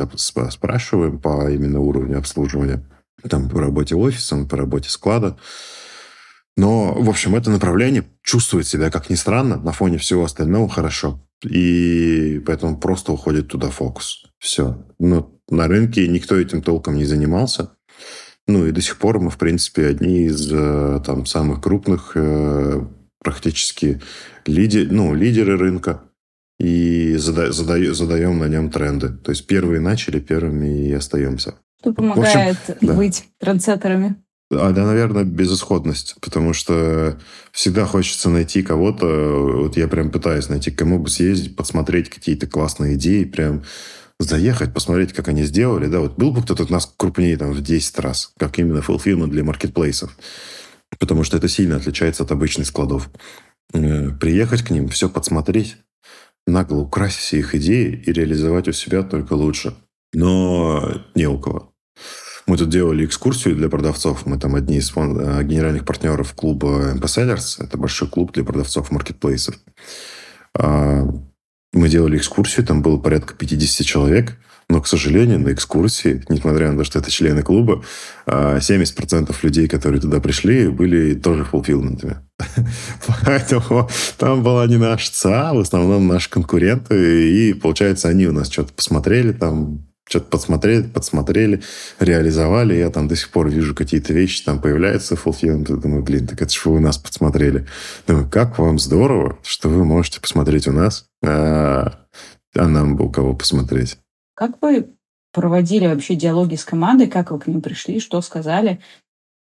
[0.50, 2.84] спрашиваем по именно уровню обслуживания.
[3.30, 5.38] Там по работе офиса, по работе склада.
[6.58, 11.26] Но, в общем, это направление чувствует себя, как ни странно, на фоне всего остального хорошо.
[11.44, 14.26] И поэтому просто уходит туда фокус.
[14.38, 14.86] Все.
[15.00, 17.72] Ну, на рынке никто этим толком не занимался.
[18.48, 22.86] Ну и до сих пор мы, в принципе, одни из э, там, самых крупных э,
[23.24, 24.02] практически
[24.46, 26.04] лидер, ну, лидеры рынка
[26.62, 29.10] и зада, зада, задаем на нем тренды.
[29.10, 31.56] То есть первые начали, первыми и остаемся.
[31.80, 33.46] Что помогает общем, быть да.
[33.46, 34.16] трендсеттерами?
[34.52, 37.18] А, да, наверное, безысходность, потому что
[37.52, 39.06] всегда хочется найти кого-то.
[39.64, 43.64] Вот я прям пытаюсь найти, кому бы съездить, посмотреть какие-то классные идеи, прям
[44.20, 45.88] заехать, посмотреть, как они сделали.
[45.88, 49.30] Да, вот был бы кто-то у нас крупнее там в 10 раз, как именно fulfillment
[49.30, 50.16] для маркетплейсов.
[51.00, 53.10] Потому что это сильно отличается от обычных складов.
[53.74, 55.78] Э, приехать к ним, все подсмотреть,
[56.48, 59.76] нагло украсть все их идеи и реализовать у себя только лучше.
[60.14, 61.74] Но не у кого.
[62.48, 64.26] Мы тут делали экскурсию для продавцов.
[64.26, 67.64] Мы там одни из э, генеральных партнеров клуба MP.
[67.64, 69.56] Это большой клуб для продавцов маркетплейсов.
[70.54, 71.08] А,
[71.74, 74.38] мы делали экскурсию, там было порядка 50 человек,
[74.72, 77.84] но, к сожалению, на экскурсии, несмотря на то, что это члены клуба,
[78.26, 82.18] 70% а, людей, которые туда пришли, были тоже фулфилментами.
[83.26, 88.50] Поэтому там была не наша ЦА, в основном наши конкуренты, и, получается, они у нас
[88.50, 91.62] что-то посмотрели, там что-то подсмотрели, подсмотрели,
[92.00, 92.76] реализовали.
[92.76, 95.66] Я там до сих пор вижу какие-то вещи, там появляются fulfillment.
[95.66, 97.68] Думаю, блин, так это же вы у нас подсмотрели.
[98.08, 101.94] Думаю, как вам здорово, что вы можете посмотреть у нас, а,
[102.56, 103.98] а нам бы у кого посмотреть.
[104.42, 104.88] Как вы
[105.34, 107.06] проводили вообще диалоги с командой?
[107.06, 108.00] Как вы к ним пришли?
[108.00, 108.80] Что сказали?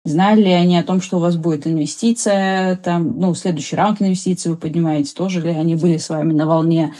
[0.07, 4.51] Знали ли они о том, что у вас будет инвестиция, там, ну, следующий раунд инвестиций
[4.51, 5.13] вы поднимаете?
[5.15, 6.95] Тоже ли они были с вами на волне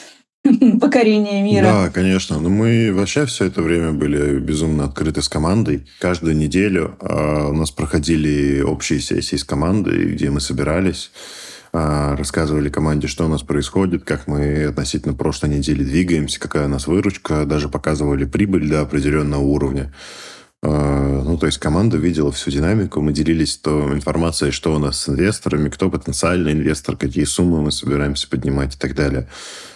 [0.81, 1.65] покорения мира.
[1.65, 2.39] Да, конечно.
[2.39, 5.87] Но мы вообще все это время были безумно открыты с командой.
[5.99, 11.13] Каждую неделю э, у нас проходили общие сессии с командой, где мы собирались,
[11.77, 16.87] рассказывали команде, что у нас происходит, как мы относительно прошлой недели двигаемся, какая у нас
[16.87, 19.93] выручка, даже показывали прибыль до определенного уровня.
[20.63, 25.01] Э, ну, то есть команда видела всю динамику, мы делились то информацией, что у нас
[25.01, 29.29] с инвесторами, кто потенциальный инвестор, какие суммы мы собираемся поднимать и так далее.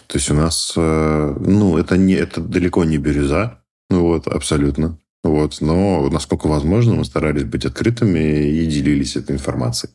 [0.07, 3.61] То есть у нас, э, ну, это, не, это далеко не бирюза,
[3.91, 4.99] ну вот, абсолютно.
[5.23, 9.93] Вот, но насколько возможно, мы старались быть открытыми и делились этой информацией.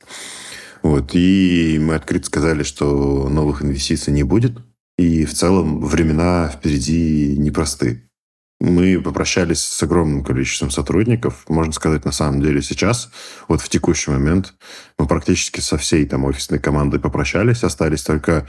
[0.85, 4.59] Вот, и мы открыто сказали, что новых инвестиций не будет,
[4.99, 8.07] и в целом времена впереди непростые.
[8.59, 11.45] Мы попрощались с огромным количеством сотрудников.
[11.49, 13.09] Можно сказать, на самом деле сейчас,
[13.47, 14.53] вот в текущий момент,
[14.99, 17.63] мы практически со всей там офисной командой попрощались.
[17.63, 18.47] Остались только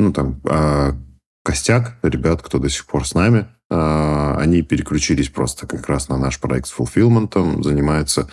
[0.00, 0.96] ну, там, а,
[1.44, 3.46] костяк ребят, кто до сих пор с нами.
[3.70, 8.28] А, они переключились просто как раз на наш проект с фулфилментом, занимаются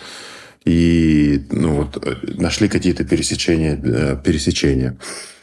[0.64, 4.98] и ну, вот, э, нашли какие-то пересечения, э, пересечения.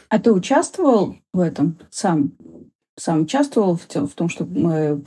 [0.08, 2.32] А ты участвовал в этом сам?
[2.98, 5.00] Сам участвовал в, в том, чтобы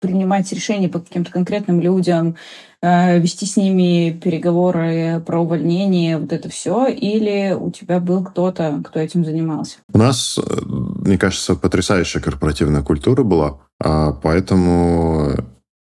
[0.00, 2.36] принимать решения по каким-то конкретным людям,
[2.82, 8.80] э, вести с ними переговоры про увольнение, вот это все, или у тебя был кто-то,
[8.84, 9.78] кто этим занимался?
[9.92, 15.32] У нас, э, мне кажется, потрясающая корпоративная культура была, а поэтому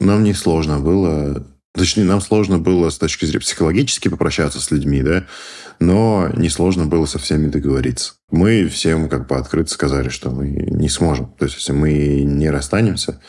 [0.00, 5.02] нам не сложно было Точнее, нам сложно было с точки зрения психологически попрощаться с людьми,
[5.02, 5.24] да,
[5.80, 8.14] но несложно было со всеми договориться.
[8.30, 11.32] Мы всем как бы открыто сказали, что мы не сможем.
[11.38, 13.20] То есть, если мы не расстанемся,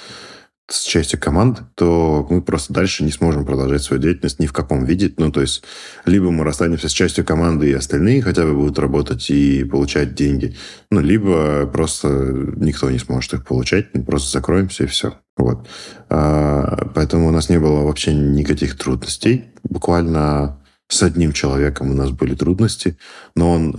[0.69, 4.85] с частью команды, то мы просто дальше не сможем продолжать свою деятельность ни в каком
[4.85, 5.13] виде.
[5.17, 5.63] Ну, то есть,
[6.05, 10.55] либо мы расстанемся с частью команды, и остальные хотя бы будут работать и получать деньги,
[10.89, 12.07] ну, либо просто
[12.55, 15.15] никто не сможет их получать, мы просто закроемся и все.
[15.35, 15.67] Вот.
[16.09, 19.45] А, поэтому у нас не было вообще никаких трудностей.
[19.63, 22.97] Буквально с одним человеком у нас были трудности,
[23.35, 23.75] но он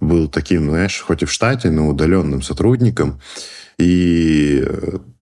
[0.00, 3.20] был таким, знаешь, хоть и в штате, но удаленным сотрудником.
[3.78, 4.66] И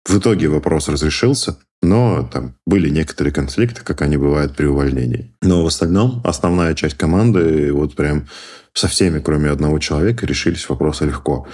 [0.07, 5.33] в итоге вопрос разрешился, но там были некоторые конфликты, как они бывают при увольнении.
[5.41, 8.27] Но в остальном основная часть команды, вот прям
[8.73, 11.47] со всеми, кроме одного человека, решились вопросы легко.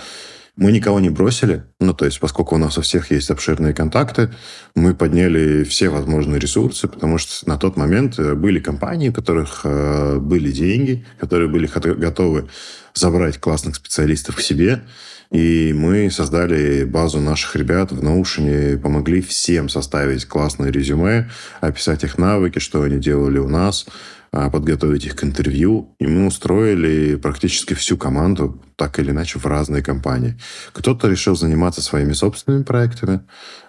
[0.56, 4.30] Мы никого не бросили, ну, то есть, поскольку у нас у всех есть обширные контакты,
[4.76, 9.62] мы подняли все возможные ресурсы, потому что на тот момент э, были компании, у которых
[9.64, 12.50] э, были деньги, которые были готовы
[12.94, 14.84] забрать классных специалистов к себе,
[15.34, 21.28] и мы создали базу наших ребят в Notion, помогли всем составить классное резюме,
[21.60, 23.88] описать их навыки, что они делали у нас,
[24.32, 25.96] а, подготовить их к интервью.
[25.98, 30.38] И мы устроили практически всю команду, так или иначе, в разные компании.
[30.72, 33.22] Кто-то решил заниматься своими собственными проектами.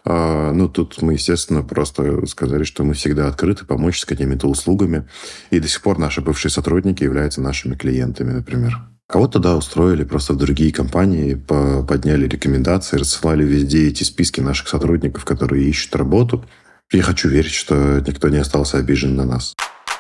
[0.05, 5.09] А, ну, тут мы, естественно, просто сказали, что мы всегда открыты помочь с какими-то услугами.
[5.49, 8.94] И до сих пор наши бывшие сотрудники являются нашими клиентами, например.
[9.07, 15.25] Кого-то, да, устроили просто в другие компании, подняли рекомендации, рассылали везде эти списки наших сотрудников,
[15.25, 16.45] которые ищут работу.
[16.91, 19.55] Я хочу верить, что никто не остался обижен на нас.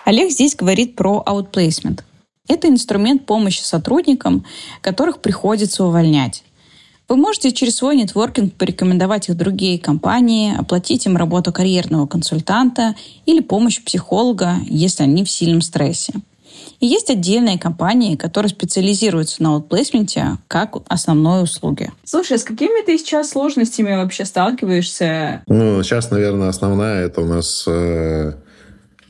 [0.04, 2.00] Олег здесь говорит про outplacement.
[2.48, 4.44] Это инструмент помощи сотрудникам,
[4.80, 6.44] которых приходится увольнять.
[7.06, 12.94] Вы можете через свой нетворкинг порекомендовать их другие компании, оплатить им работу карьерного консультанта
[13.26, 16.14] или помощь психолога, если они в сильном стрессе.
[16.80, 21.90] И есть отдельные компании, которые специализируются на аутплейсменте как основной услуги.
[22.04, 25.42] Слушай, а с какими ты сейчас сложностями вообще сталкиваешься?
[25.46, 28.32] Ну, сейчас, наверное, основная это у нас э,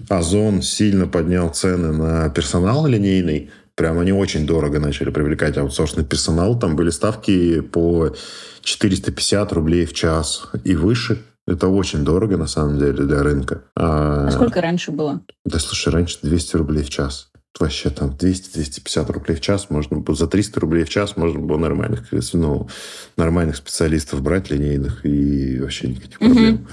[0.08, 3.50] Озон сильно поднял цены на персонал линейный.
[3.74, 6.58] Прям они очень дорого начали привлекать аутсорсный персонал.
[6.58, 8.14] Там были ставки по
[8.62, 11.22] 450 рублей в час и выше.
[11.46, 13.62] Это очень дорого, на самом деле, для рынка.
[13.76, 15.20] А, а сколько раньше было?
[15.44, 20.16] Да, слушай, раньше 200 рублей в час вообще там 200-250 рублей в час можно было,
[20.16, 22.68] за 300 рублей в час можно было нормальных, ну,
[23.16, 26.32] нормальных специалистов брать линейных и вообще никаких mm-hmm.
[26.32, 26.68] проблем.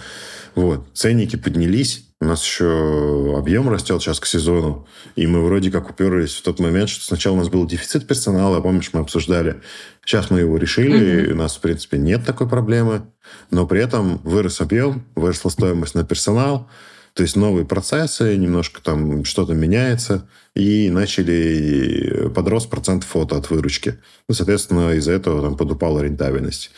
[0.55, 0.87] Вот.
[0.93, 6.35] Ценники поднялись, у нас еще объем растет сейчас к сезону, и мы вроде как уперлись
[6.35, 9.61] в тот момент, что сначала у нас был дефицит персонала, помнишь, мы обсуждали.
[10.03, 11.31] Сейчас мы его решили, mm-hmm.
[11.31, 13.03] у нас, в принципе, нет такой проблемы,
[13.51, 16.69] но при этом вырос объем, выросла стоимость на персонал,
[17.13, 23.99] то есть новые процессы, немножко там что-то меняется, и начали подрос процент фото от выручки.
[24.27, 26.71] Ну, соответственно, из-за этого там подупала рентабельность.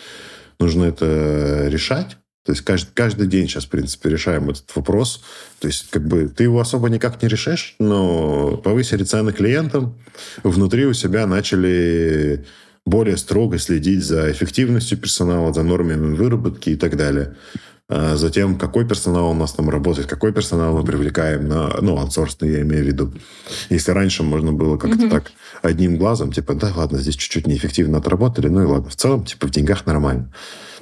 [0.59, 2.17] Нужно это решать.
[2.45, 5.23] То есть каждый, каждый день сейчас, в принципе, решаем этот вопрос.
[5.59, 9.97] То есть как бы ты его особо никак не решишь, но повысили цены клиентам,
[10.43, 12.45] внутри у себя начали
[12.85, 17.35] более строго следить за эффективностью персонала, за нормами выработки и так далее.
[17.95, 22.51] А затем, какой персонал у нас там работает, какой персонал мы привлекаем на, ну, аутсорсный,
[22.51, 23.13] я имею в виду.
[23.69, 25.09] Если раньше можно было как-то mm-hmm.
[25.11, 29.25] так одним глазом, типа, да, ладно, здесь чуть-чуть неэффективно отработали, ну и ладно, в целом,
[29.25, 30.33] типа, в деньгах нормально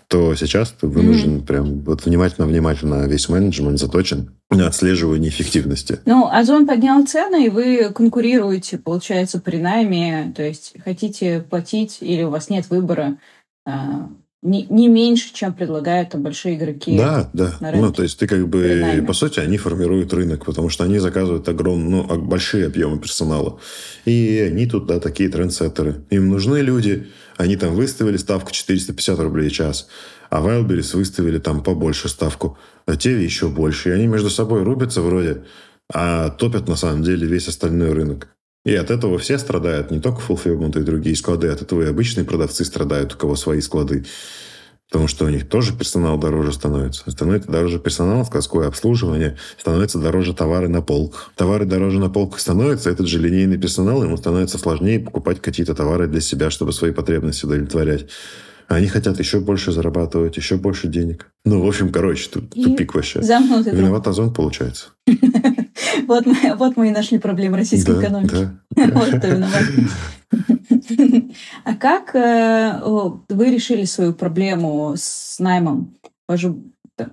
[0.08, 1.46] то сейчас ты вынужден mm-hmm.
[1.46, 6.00] прям вот внимательно-внимательно весь менеджмент заточен на отслеживание эффективности.
[6.06, 12.24] Ну, Озон поднял цены, и вы конкурируете, получается, при найме, то есть хотите платить или
[12.24, 13.20] у вас нет выбора,
[13.66, 14.10] а,
[14.42, 16.98] не, не меньше, чем предлагают там большие игроки.
[16.98, 17.54] Да, да.
[17.60, 17.86] На рынке.
[17.86, 21.48] Ну, то есть ты как бы, по сути, они формируют рынок, потому что они заказывают
[21.48, 23.60] огромные, ну, большие объемы персонала.
[24.06, 26.06] И они тут, да, такие трендсеттеры.
[26.10, 29.88] Им нужны люди, они там выставили ставку 450 рублей в час,
[30.32, 33.90] а Wildberries выставили там побольше ставку, а те еще больше.
[33.90, 35.44] И они между собой рубятся вроде,
[35.94, 38.30] а топят на самом деле весь остальной рынок.
[38.64, 42.26] И от этого все страдают, не только Fulfillment и другие склады, от этого и обычные
[42.26, 44.06] продавцы страдают, у кого свои склады.
[44.92, 47.10] Потому что у них тоже персонал дороже становится.
[47.10, 51.32] Становится дороже персонал, складское обслуживание, становится дороже товары на полках.
[51.38, 56.08] Товары дороже на полках становятся, этот же линейный персонал, ему становится сложнее покупать какие-то товары
[56.08, 58.08] для себя, чтобы свои потребности удовлетворять.
[58.68, 61.32] Они хотят еще больше зарабатывать, еще больше денег.
[61.46, 63.22] Ну, в общем, короче, тут тупик вообще.
[63.78, 64.90] Виноват Озон, получается.
[66.08, 68.50] Вот мы, вот мы и нашли проблему российской да, экономики.
[68.72, 68.88] Да.
[68.94, 69.14] Вот.
[71.66, 72.80] А как э,
[73.30, 75.96] вы решили свою проблему с наймом?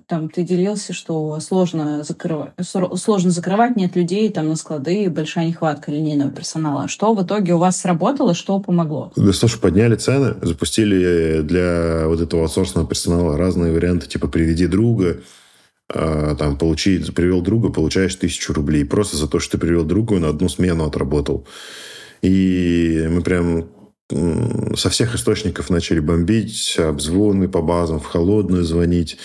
[0.06, 5.90] Там ты делился, что сложно закрывать, сложно закрывать, нет людей там на склады, большая нехватка
[5.90, 6.88] линейного персонала.
[6.88, 9.12] Что в итоге у вас сработало, что помогло?
[9.16, 15.18] Да, слушай, подняли цены, запустили для вот этого аутсорсного персонала разные варианты, типа «приведи друга»,
[15.88, 18.84] там, получи, привел друга, получаешь тысячу рублей.
[18.84, 21.46] Просто за то, что ты привел друга, на одну смену отработал.
[22.20, 23.68] И мы прям
[24.10, 29.18] со всех источников начали бомбить, обзвоны по базам, в холодную звонить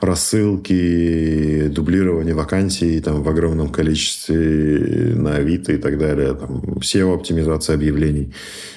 [0.00, 8.32] рассылки, дублирование вакансий там, в огромном количестве на Авито и так далее, там, SEO-оптимизация объявлений.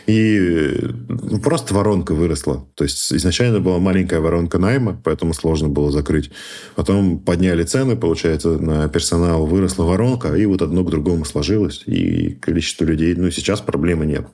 [0.06, 2.68] И ну, просто воронка выросла.
[2.76, 6.32] То есть изначально была маленькая воронка найма, поэтому сложно было закрыть.
[6.76, 11.84] Потом подняли цены, получается, на персонал выросла воронка, и вот одно к другому сложилось.
[11.86, 14.28] И количество людей, ну, сейчас проблемы нет.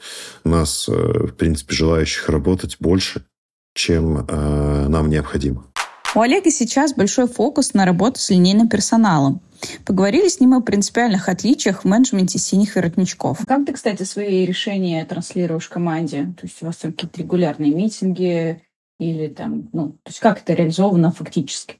[0.43, 3.25] У нас, э, в принципе, желающих работать больше,
[3.73, 5.65] чем э, нам необходимо.
[6.15, 9.41] У Олега сейчас большой фокус на работу с линейным персоналом.
[9.85, 13.45] Поговорили с ним о принципиальных отличиях в менеджменте синих воротничков.
[13.45, 16.33] Как ты, кстати, свои решения транслируешь команде?
[16.39, 18.61] То есть у вас там какие-то регулярные митинги,
[18.99, 21.75] или там, ну, то есть как это реализовано фактически?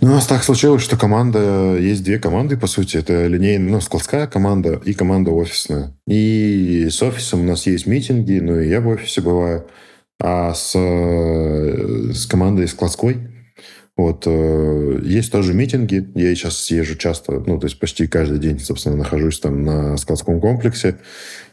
[0.00, 3.80] Ну, у нас так случилось, что команда, есть две команды, по сути, это линейная, ну,
[3.80, 5.96] складская команда и команда офисная.
[6.06, 9.68] И с офисом у нас есть митинги, ну, и я в офисе бываю,
[10.20, 13.33] а с, с командой складской
[13.96, 16.10] вот, э, есть тоже митинги.
[16.16, 20.40] Я сейчас съезжу часто, ну, то есть почти каждый день, собственно, нахожусь там на складском
[20.40, 20.98] комплексе.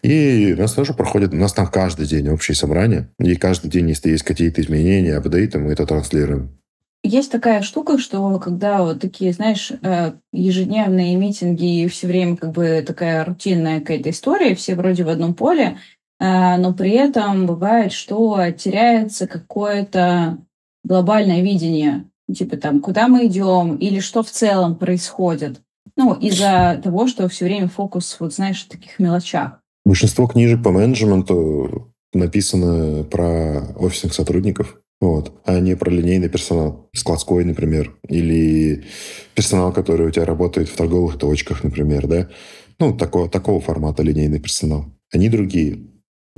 [0.01, 3.09] И у нас тоже проходит, у нас там каждый день общие собрания.
[3.19, 6.57] И каждый день, если есть какие-то изменения, апдейты, мы это транслируем.
[7.03, 12.51] Есть такая штука, что когда вот такие, знаешь, э, ежедневные митинги и все время как
[12.53, 15.77] бы такая рутинная какая-то история, все вроде в одном поле,
[16.19, 20.39] э, но при этом бывает, что теряется какое-то
[20.83, 25.61] глобальное видение типа там, куда мы идем, или что в целом происходит.
[25.97, 29.59] Ну, из-за того, что все время фокус, вот знаешь, в таких мелочах.
[29.85, 36.89] Большинство книжек по менеджменту написано про офисных сотрудников, вот, а не про линейный персонал.
[36.93, 38.85] Складской, например, или
[39.33, 42.29] персонал, который у тебя работает в торговых точках, например, да.
[42.79, 44.85] Ну, такого, такого формата линейный персонал.
[45.11, 45.87] Они другие.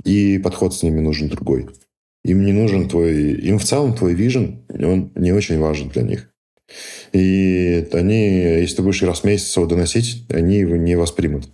[0.04, 1.68] И подход с ними нужен другой.
[2.24, 3.32] Им не нужен твой...
[3.34, 6.30] Им в целом твой вижен, он не очень важен для них.
[7.12, 8.26] И они,
[8.60, 11.48] если ты будешь раз в месяц его доносить, они его не воспримут.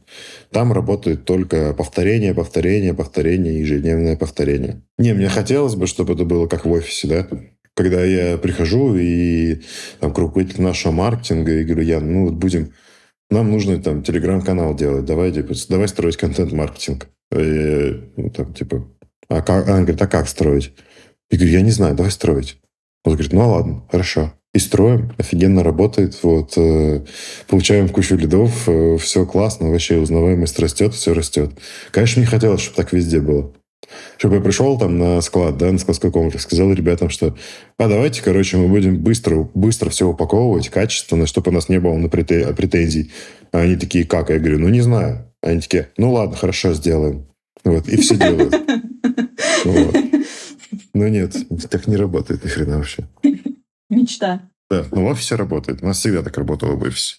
[0.51, 4.83] Там работает только повторение, повторение, повторение, ежедневное повторение.
[4.99, 7.29] Не, мне хотелось бы, чтобы это было как в офисе, да?
[7.75, 9.61] Когда я прихожу и
[10.01, 12.73] там, к руководителю нашего маркетинга и говорю, я, ну вот будем,
[13.31, 17.09] нам нужно там телеграм-канал делать, давай, типа, давай строить контент-маркетинг.
[17.33, 18.89] И, ну, там, типа,
[19.31, 20.73] а как, она говорит, а как строить?
[21.31, 22.59] Я говорю, я не знаю, давай строить.
[23.05, 24.35] Он говорит, ну ладно, хорошо.
[24.53, 27.05] И строим, офигенно работает, вот, э,
[27.47, 31.53] получаем кучу лидов, э, все классно, вообще узнаваемость растет, все растет.
[31.93, 33.53] Конечно, не хотелось, чтобы так везде было.
[34.19, 37.37] Чтобы я пришел там на склад, да, на складской комплекс, сказал ребятам, что,
[37.79, 41.97] а давайте, короче, мы будем быстро, быстро все упаковывать, качественно, чтобы у нас не было
[41.97, 43.13] на претензий.
[43.53, 44.31] А они такие, как?
[44.31, 45.33] Я говорю, ну не знаю.
[45.43, 47.27] Они такие, ну ладно, хорошо, сделаем.
[47.65, 48.55] Вот, и все делают.
[49.65, 49.97] Вот.
[50.95, 51.37] Но нет,
[51.71, 53.09] так не работает ни хрена вообще.
[53.89, 54.43] Мечта.
[54.71, 55.83] Да, но в офисе работает.
[55.83, 57.17] У нас всегда так работало в офисе.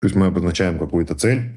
[0.00, 1.50] То есть мы обозначаем какую-то цель,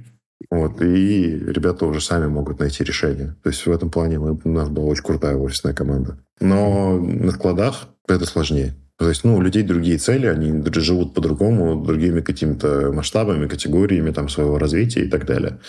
[0.50, 3.36] вот, и ребята уже сами могут найти решение.
[3.44, 6.18] То есть в этом плане мы, у нас была очень крутая офисная команда.
[6.40, 8.76] Но на складах это сложнее.
[8.98, 14.30] То есть, ну, у людей другие цели, они живут по-другому, другими какими-то масштабами, категориями там
[14.30, 15.60] своего развития и так далее.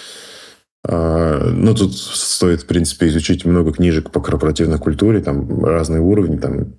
[0.88, 6.36] А, ну, тут стоит, в принципе, изучить много книжек по корпоративной культуре, там разные уровни,
[6.36, 6.74] там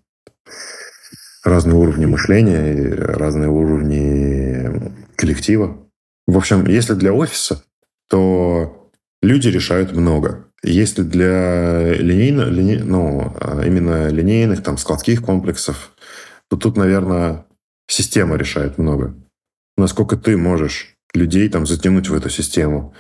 [1.43, 5.77] разные уровни мышления, разные уровни коллектива.
[6.25, 7.63] В общем, если для офиса,
[8.09, 8.89] то
[9.21, 10.45] люди решают много.
[10.63, 15.91] Если для линейно, линей, ну, а, именно линейных, там, складских комплексов,
[16.49, 17.45] то тут, наверное,
[17.87, 19.15] система решает много.
[19.75, 22.93] Насколько ты можешь людей там затянуть в эту систему.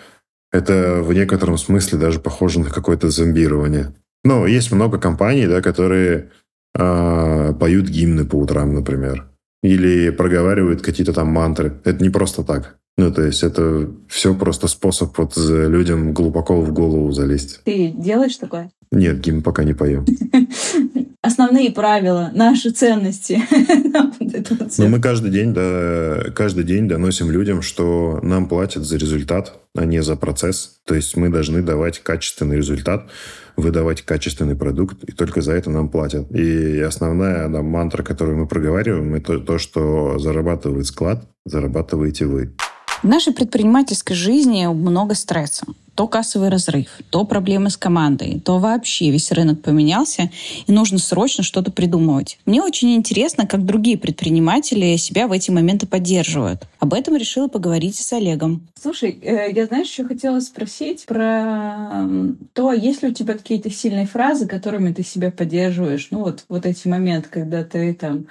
[0.51, 3.93] Это в некотором смысле даже похоже на какое-то зомбирование.
[4.23, 6.31] Но есть много компаний, да, которые
[6.77, 9.29] э, поют гимны по утрам, например.
[9.63, 11.79] Или проговаривают какие-то там мантры.
[11.83, 12.77] Это не просто так.
[12.97, 17.61] Ну, то есть это все просто способ вот людям глубоко в голову залезть.
[17.63, 18.71] Ты делаешь такое?
[18.91, 20.03] Нет, гимн пока не пою.
[21.27, 23.41] основные правила, наши ценности.
[24.77, 29.85] Но мы каждый день, да, каждый день доносим людям, что нам платят за результат, а
[29.85, 30.79] не за процесс.
[30.85, 33.09] То есть мы должны давать качественный результат,
[33.55, 36.31] выдавать качественный продукт, и только за это нам платят.
[36.31, 42.55] И основная да, мантра, которую мы проговариваем, это то, что зарабатывает склад, зарабатываете вы.
[43.03, 45.65] В нашей предпринимательской жизни много стресса
[45.97, 50.29] то кассовый разрыв, то проблемы с командой, то вообще весь рынок поменялся,
[50.67, 52.37] и нужно срочно что-то придумывать.
[52.45, 56.67] Мне очень интересно, как другие предприниматели себя в эти моменты поддерживают.
[56.77, 58.67] Об этом решила поговорить с Олегом.
[58.79, 62.07] Слушай, э, я, знаешь, еще хотела спросить про
[62.53, 66.09] то, есть ли у тебя какие-то сильные фразы, которыми ты себя поддерживаешь?
[66.11, 68.27] Ну вот, вот эти моменты, когда ты там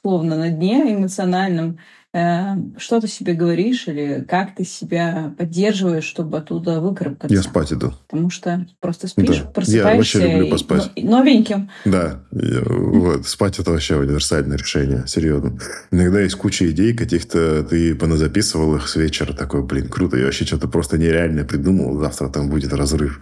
[0.00, 1.78] словно на дне эмоциональном,
[2.12, 7.32] что ты себе говоришь или как ты себя поддерживаешь, чтобы оттуда выкарабкаться?
[7.34, 7.92] Я спать иду.
[8.08, 9.44] Потому что просто спишь, да.
[9.44, 10.90] просыпаешься я вообще люблю поспать.
[10.96, 11.70] новеньким.
[11.84, 15.56] Да, я, вот, спать это вообще универсальное решение, серьезно.
[15.92, 20.44] Иногда есть куча идей каких-то, ты поназаписывал их с вечера, такой, блин, круто, я вообще
[20.44, 23.20] что-то просто нереальное придумал, завтра там будет разрыв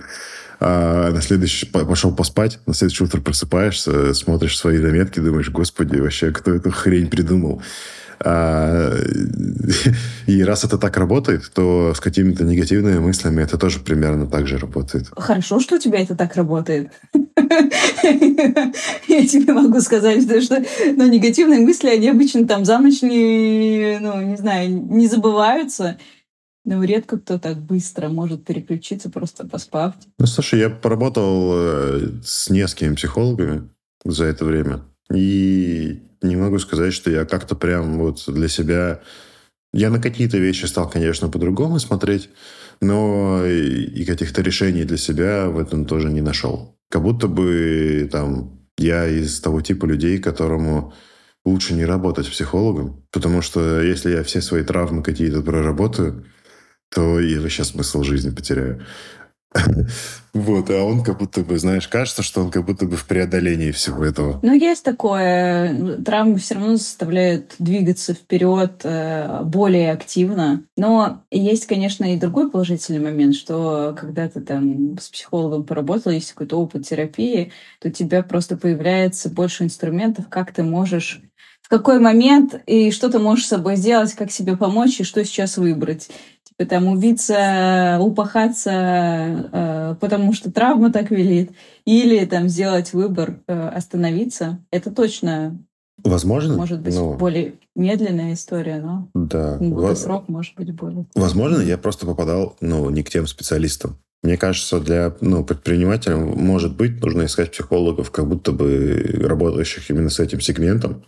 [0.61, 6.32] а на следующий пошел поспать, на следующее утро просыпаешься, смотришь свои заметки, думаешь, господи, вообще,
[6.32, 7.62] кто эту хрень придумал?
[8.24, 8.94] А,
[10.26, 14.58] и раз это так работает, то с какими-то негативными мыслями это тоже примерно так же
[14.58, 15.08] работает.
[15.16, 16.92] Хорошо, что у тебя это так работает.
[17.14, 17.24] Я
[19.26, 20.64] тебе могу сказать, что
[20.96, 25.98] ну, негативные мысли, они обычно там за ночь не, ну, не знаю, не забываются.
[26.64, 29.94] Ну, редко кто так быстро может переключиться, просто поспав.
[30.18, 33.70] Ну, слушай, я поработал э, с несколькими психологами
[34.04, 34.82] за это время.
[35.12, 39.00] И не могу сказать, что я как-то прям вот для себя...
[39.72, 42.30] Я на какие-то вещи стал, конечно, по-другому смотреть,
[42.80, 46.78] но и каких-то решений для себя в этом тоже не нашел.
[46.90, 50.94] Как будто бы там я из того типа людей, которому
[51.44, 56.24] лучше не работать психологом, потому что если я все свои травмы какие-то проработаю,
[56.90, 58.84] то я вообще смысл жизни потеряю.
[60.34, 63.70] Вот, а он как будто бы, знаешь, кажется, что он как будто бы в преодолении
[63.70, 64.38] всего этого.
[64.42, 65.96] Ну, есть такое.
[66.04, 70.62] Травмы все равно заставляют двигаться вперед э, более активно.
[70.76, 76.32] Но есть, конечно, и другой положительный момент, что когда ты там с психологом поработал, есть
[76.32, 77.50] какой-то опыт терапии,
[77.80, 81.22] то у тебя просто появляется больше инструментов, как ты можешь
[81.68, 85.22] в какой момент и что ты можешь с собой сделать, как себе помочь и что
[85.22, 86.09] сейчас выбрать
[86.64, 88.70] там увиться, упахаться,
[89.52, 91.52] э, потому что травма так велит,
[91.84, 94.59] или там сделать выбор э, остановиться.
[94.70, 95.59] Это точно
[96.04, 96.56] Возможно.
[96.56, 99.56] Может быть, ну, более медленная история, но да.
[99.59, 101.06] долгосрок может быть более.
[101.14, 103.98] Возможно, я просто попадал ну, не к тем специалистам.
[104.22, 110.11] Мне кажется, для ну, предпринимателя, может быть, нужно искать психологов, как будто бы работающих именно
[110.11, 111.04] с этим сегментом.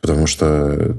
[0.00, 0.96] Потому что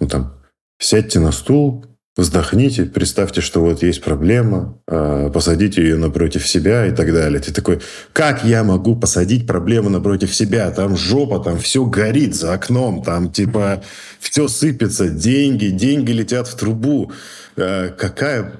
[0.00, 0.34] ну, там,
[0.78, 1.84] сядьте на стул,
[2.16, 7.40] вздохните, представьте, что вот есть проблема, а, посадите ее напротив себя и так далее.
[7.40, 7.80] Ты такой,
[8.12, 10.70] как я могу посадить проблему напротив себя?
[10.70, 13.82] Там жопа, там все горит за окном, там типа
[14.18, 17.12] все сыпется, деньги, деньги летят в трубу.
[17.56, 18.52] А, какая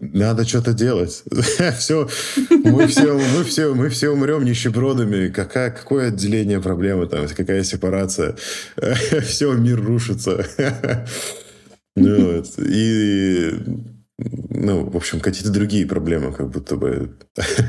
[0.00, 1.22] надо что-то делать.
[1.78, 2.08] все,
[2.50, 5.28] мы все, мы все, мы все умрем нищебродами.
[5.28, 8.34] Какая, какое отделение проблемы там, какая сепарация?
[9.22, 10.44] все, мир рушится.
[11.96, 12.58] Ну, вот.
[12.58, 13.50] И
[14.16, 17.16] ну, в общем, какие-то другие проблемы, как будто бы.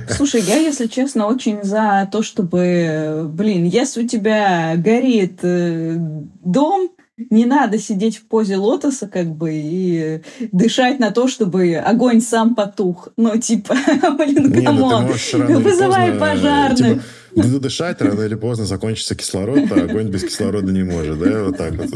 [0.10, 6.92] Слушай, я, если честно, очень за то, чтобы, блин, если у тебя горит э, дом,
[7.18, 10.22] не надо сидеть в позе лотоса, как бы, и
[10.52, 13.10] дышать на то, чтобы огонь сам потух.
[13.18, 13.76] Ну, типа,
[14.18, 16.78] блин, ну come on, вызывай поздно, пожарных.
[16.78, 17.04] Типа,
[17.36, 21.58] буду дышать, рано или поздно закончится кислород, а огонь без кислорода не может, да, вот
[21.58, 21.90] так вот.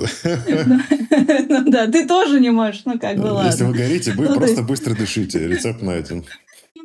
[1.49, 3.47] Ну да, ты тоже не можешь, ну как бы ладно.
[3.49, 6.25] Если вы горите, вы ну, просто быстро дышите, рецепт найден.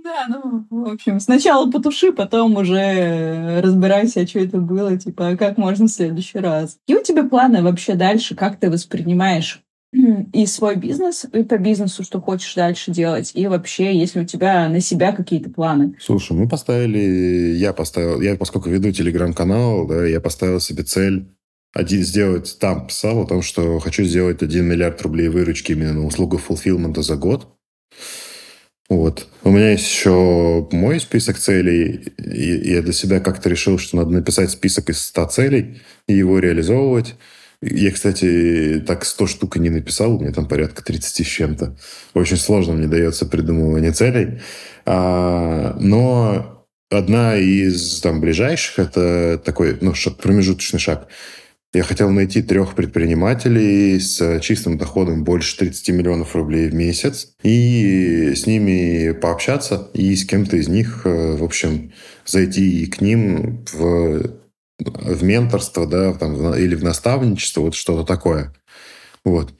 [0.02, 5.56] Да, ну, в общем, сначала потуши, потом уже разбирайся, что это было, типа, а как
[5.56, 6.76] можно в следующий раз.
[6.80, 8.34] Какие у тебя планы вообще дальше?
[8.34, 9.63] Как ты воспринимаешь
[10.32, 14.68] и свой бизнес, и по бизнесу, что хочешь дальше делать, и вообще, если у тебя
[14.68, 15.94] на себя какие-то планы.
[16.00, 21.28] Слушай, мы поставили, я поставил, я поскольку веду телеграм-канал, да, я поставил себе цель
[21.72, 26.06] один сделать, там писал о том, что хочу сделать 1 миллиард рублей выручки именно на
[26.06, 27.48] услугу фулфилмента за год.
[28.88, 29.26] Вот.
[29.42, 34.10] У меня есть еще мой список целей, и я для себя как-то решил, что надо
[34.10, 37.14] написать список из 100 целей и его реализовывать.
[37.62, 41.76] Я, кстати, так 100 штук и не написал, у меня там порядка 30 с чем-то.
[42.14, 44.40] Очень сложно мне дается придумывание целей.
[44.84, 51.08] А, но одна из там ближайших, это такой, ну, промежуточный шаг.
[51.74, 58.32] Я хотел найти трех предпринимателей с чистым доходом больше 30 миллионов рублей в месяц и
[58.36, 61.92] с ними пообщаться и с кем-то из них, э, в общем,
[62.24, 64.43] зайти к ним в,
[64.78, 68.54] в менторство, да, там, или в наставничество, вот что-то такое.
[69.24, 69.54] Вот.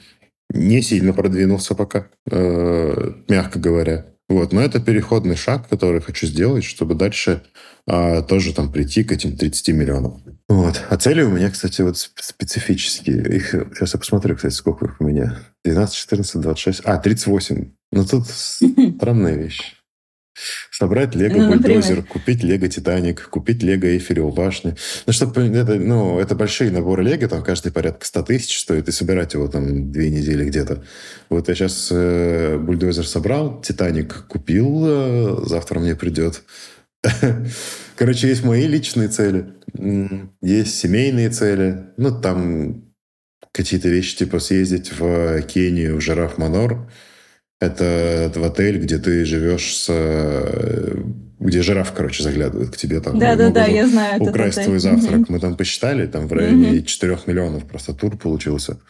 [0.50, 4.06] Не сильно продвинулся пока, э, мягко говоря.
[4.28, 7.42] Вот, но это переходный шаг, который хочу сделать, чтобы дальше
[7.86, 10.22] а, тоже там прийти к этим 30 миллионам.
[10.48, 10.82] Вот.
[10.88, 13.36] А цели у меня, кстати, вот специфические.
[13.36, 15.38] Их, сейчас я посмотрю, кстати, сколько их у меня.
[15.64, 16.80] 12, 14, 26.
[16.84, 17.72] А, 38.
[17.92, 18.26] Ну, тут
[18.96, 19.73] странная вещь.
[20.70, 24.76] Собрать Лего ну, Бульдозер, купить Лего Титаник, купить Лего Эйфелева башни.
[25.06, 28.92] Ну, чтобы это, ну, это большие наборы Лего, там каждый порядка 100 тысяч стоит, и
[28.92, 30.84] собирать его там две недели где-то.
[31.28, 36.42] Вот я сейчас э, Бульдозер собрал, Титаник купил, э, завтра мне придет.
[37.96, 39.54] Короче, есть мои личные цели,
[40.42, 41.90] есть семейные цели.
[41.96, 42.84] Ну, там
[43.52, 46.90] какие-то вещи, типа съездить в Кению, в Жираф Манор,
[47.66, 49.86] это в отель, где ты живешь с...
[49.88, 51.02] Э,
[51.40, 53.18] где жираф, короче, заглядывает к тебе там.
[53.18, 54.22] Да-да-да, я знаю.
[54.22, 55.22] Украсть твой завтрак.
[55.22, 55.32] Угу.
[55.32, 56.86] Мы там посчитали, там в районе угу.
[56.86, 58.80] 4 миллионов просто тур получился.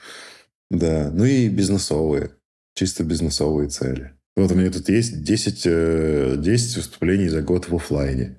[0.70, 2.30] Да, ну и бизнесовые.
[2.74, 4.12] Чисто бизнесовые цели.
[4.36, 6.36] Вот у меня тут есть 10, 10 э,
[6.76, 8.38] выступлений за год в офлайне.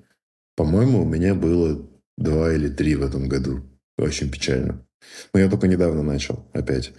[0.56, 3.62] По-моему, у меня было два или три в этом году.
[3.98, 4.86] Очень печально.
[5.32, 6.92] Но я только недавно начал опять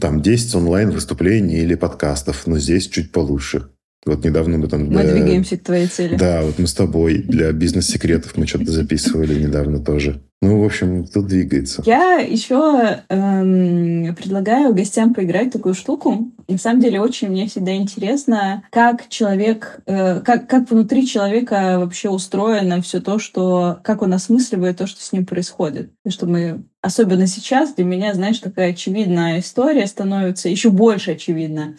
[0.00, 3.70] там 10 онлайн-выступлений или подкастов, но здесь чуть получше.
[4.06, 4.86] Вот недавно мы там...
[4.86, 5.12] Мы для...
[5.12, 6.16] двигаемся к твоей цели.
[6.16, 10.22] Да, вот мы с тобой для бизнес-секретов мы что-то записывали недавно тоже.
[10.42, 11.82] Ну, в общем, тут двигается.
[11.84, 16.32] Я еще эм, предлагаю гостям поиграть такую штуку.
[16.48, 22.08] На самом деле, очень мне всегда интересно, как человек, э, как, как внутри человека вообще
[22.08, 25.90] устроено все то, что, как он осмысливает то, что с ним происходит.
[26.06, 31.76] И что мы, особенно сейчас, для меня, знаешь, такая очевидная история становится еще больше очевидна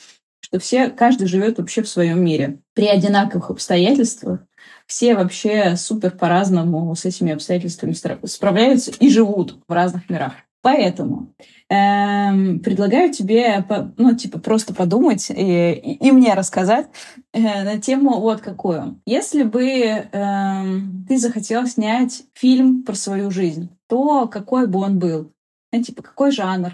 [0.52, 2.60] что все, каждый живет вообще в своем мире.
[2.74, 4.42] При одинаковых обстоятельствах
[4.86, 10.34] все вообще супер по-разному с этими обстоятельствами справляются и живут в разных мирах.
[10.62, 11.34] Поэтому
[11.70, 13.66] эм, предлагаю тебе,
[13.98, 16.88] ну, типа, просто подумать и, и мне рассказать
[17.34, 19.02] э, на тему вот какую.
[19.06, 25.32] Если бы эм, ты захотел снять фильм про свою жизнь, то какой бы он был?
[25.72, 26.74] Ну, типа, какой жанр?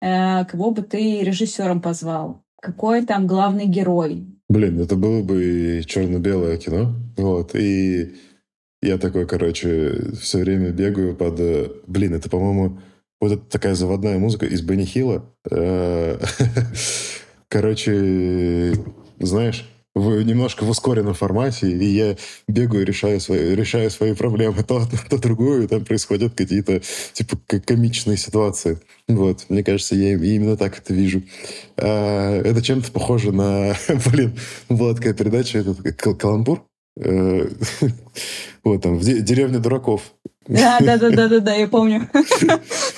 [0.00, 2.44] Э, кого бы ты режиссером позвал?
[2.64, 4.24] какой там главный герой.
[4.48, 6.94] Блин, это было бы черно-белое кино.
[7.16, 7.54] Вот.
[7.54, 8.14] И
[8.80, 11.40] я такой, короче, все время бегаю под...
[11.40, 12.78] Э, блин, это, по-моему,
[13.24, 15.24] вот это такая заводная музыка из Бенни Хилла.
[15.50, 16.18] Э,
[17.48, 18.74] короче,
[19.18, 22.16] знаешь, в, немножко в ускоренном формате, и я
[22.48, 27.38] бегаю, решаю свои, решаю свои проблемы то одну, то другую, и там происходят какие-то, типа,
[27.64, 28.78] комичные ситуации.
[29.08, 31.22] Вот, мне кажется, я именно так это вижу.
[31.76, 33.74] А, это чем-то похоже на,
[34.12, 36.62] блин, была такая передача, этот «Каламбур»,
[37.00, 37.48] э,
[38.64, 40.12] вот там, в деревне дураков.
[40.46, 42.08] Да, да, да, да, да, да, я помню.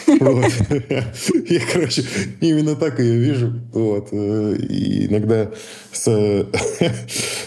[0.07, 0.53] Вот.
[1.49, 2.05] Я, короче,
[2.40, 3.61] именно так ее вижу.
[3.72, 4.09] Вот.
[4.12, 5.51] Э, и иногда
[5.92, 6.05] с,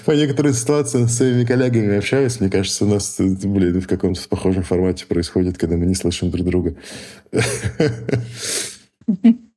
[0.05, 2.39] по некоторым ситуациям с своими коллегами общаюсь.
[2.39, 6.45] Мне кажется, у нас, блин, в каком-то похожем формате происходит, когда мы не слышим друг
[6.45, 6.75] друга.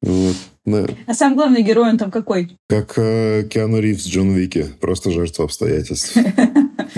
[0.03, 0.37] Вот.
[0.65, 0.87] Да.
[1.07, 2.57] А сам главный герой, он там какой?
[2.69, 4.67] Как э, Киану Ривз Джон Вики.
[4.81, 6.17] Просто жертва обстоятельств.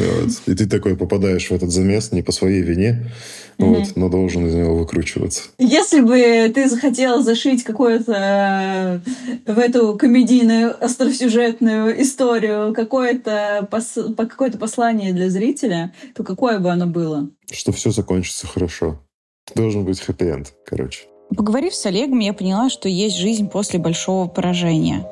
[0.05, 0.31] Вот.
[0.47, 3.11] И ты такой попадаешь в этот замес не по своей вине,
[3.59, 5.43] вот, но должен из него выкручиваться.
[5.59, 9.03] Если бы ты захотел зашить какое-то
[9.47, 13.97] э, в эту комедийную остросюжетную историю какое-то пос...
[14.17, 17.31] какое послание для зрителя, то какое бы оно было?
[17.51, 19.01] Что все закончится хорошо.
[19.55, 21.05] Должен быть хэппи-энд, короче.
[21.37, 25.07] Поговорив с Олегом, я поняла, что есть жизнь после большого поражения.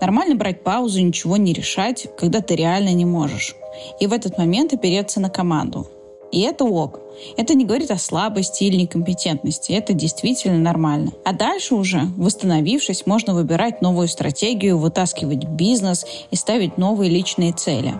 [0.00, 3.54] Нормально брать паузу, ничего не решать, когда ты реально не можешь.
[4.00, 5.86] И в этот момент опереться на команду.
[6.32, 7.00] И это ок.
[7.36, 9.72] Это не говорит о слабости или некомпетентности.
[9.72, 11.12] Это действительно нормально.
[11.24, 17.94] А дальше уже, восстановившись, можно выбирать новую стратегию, вытаскивать бизнес и ставить новые личные цели.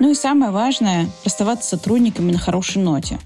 [0.00, 3.18] Ну и самое важное– расставаться с сотрудниками на хорошей ноте.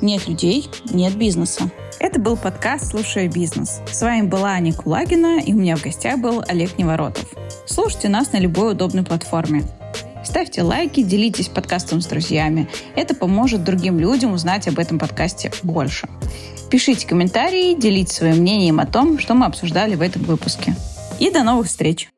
[0.00, 1.70] Нет людей– нет бизнеса.
[2.00, 3.80] Это был подкаст «Слушая бизнес».
[3.86, 7.26] С вами была Аня Кулагина, и у меня в гостях был Олег Неворотов.
[7.66, 9.64] Слушайте нас на любой удобной платформе.
[10.24, 12.68] Ставьте лайки, делитесь подкастом с друзьями.
[12.96, 16.08] Это поможет другим людям узнать об этом подкасте больше.
[16.70, 20.74] Пишите комментарии, делитесь своим мнением о том, что мы обсуждали в этом выпуске.
[21.20, 22.13] И до новых встреч!